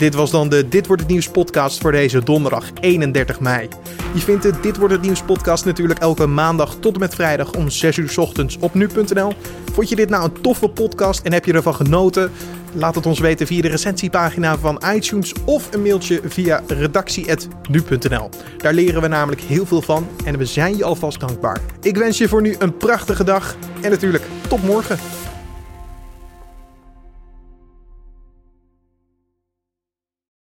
Dit 0.00 0.14
was 0.14 0.30
dan 0.30 0.48
de 0.48 0.68
Dit 0.68 0.86
wordt 0.86 1.02
het 1.02 1.10
nieuws 1.10 1.28
podcast 1.28 1.80
voor 1.80 1.92
deze 1.92 2.22
donderdag 2.22 2.64
31 2.80 3.40
mei. 3.40 3.68
Je 4.14 4.20
vindt 4.20 4.42
de 4.42 4.60
Dit 4.60 4.76
wordt 4.76 4.94
het 4.94 5.02
nieuws 5.02 5.22
podcast 5.22 5.64
natuurlijk 5.64 6.00
elke 6.00 6.26
maandag 6.26 6.74
tot 6.74 6.94
en 6.94 7.00
met 7.00 7.14
vrijdag 7.14 7.52
om 7.52 7.70
6 7.70 7.96
uur 7.96 8.12
ochtends 8.16 8.56
op 8.60 8.74
nu.nl. 8.74 9.32
Vond 9.72 9.88
je 9.88 9.96
dit 9.96 10.08
nou 10.08 10.24
een 10.24 10.40
toffe 10.40 10.68
podcast 10.68 11.22
en 11.22 11.32
heb 11.32 11.44
je 11.44 11.52
ervan 11.52 11.74
genoten? 11.74 12.32
Laat 12.74 12.94
het 12.94 13.06
ons 13.06 13.18
weten 13.18 13.46
via 13.46 13.62
de 13.62 13.68
recensiepagina 13.68 14.58
van 14.58 14.82
iTunes 14.94 15.32
of 15.44 15.72
een 15.74 15.82
mailtje 15.82 16.20
via 16.24 16.62
redactie.nu.nl. 16.66 18.28
Daar 18.56 18.74
leren 18.74 19.02
we 19.02 19.08
namelijk 19.08 19.40
heel 19.40 19.66
veel 19.66 19.82
van 19.82 20.08
en 20.24 20.38
we 20.38 20.44
zijn 20.44 20.76
je 20.76 20.84
alvast 20.84 21.20
dankbaar. 21.20 21.60
Ik 21.82 21.96
wens 21.96 22.18
je 22.18 22.28
voor 22.28 22.42
nu 22.42 22.56
een 22.58 22.76
prachtige 22.76 23.24
dag 23.24 23.56
en 23.80 23.90
natuurlijk 23.90 24.24
tot 24.48 24.62
morgen. 24.62 24.98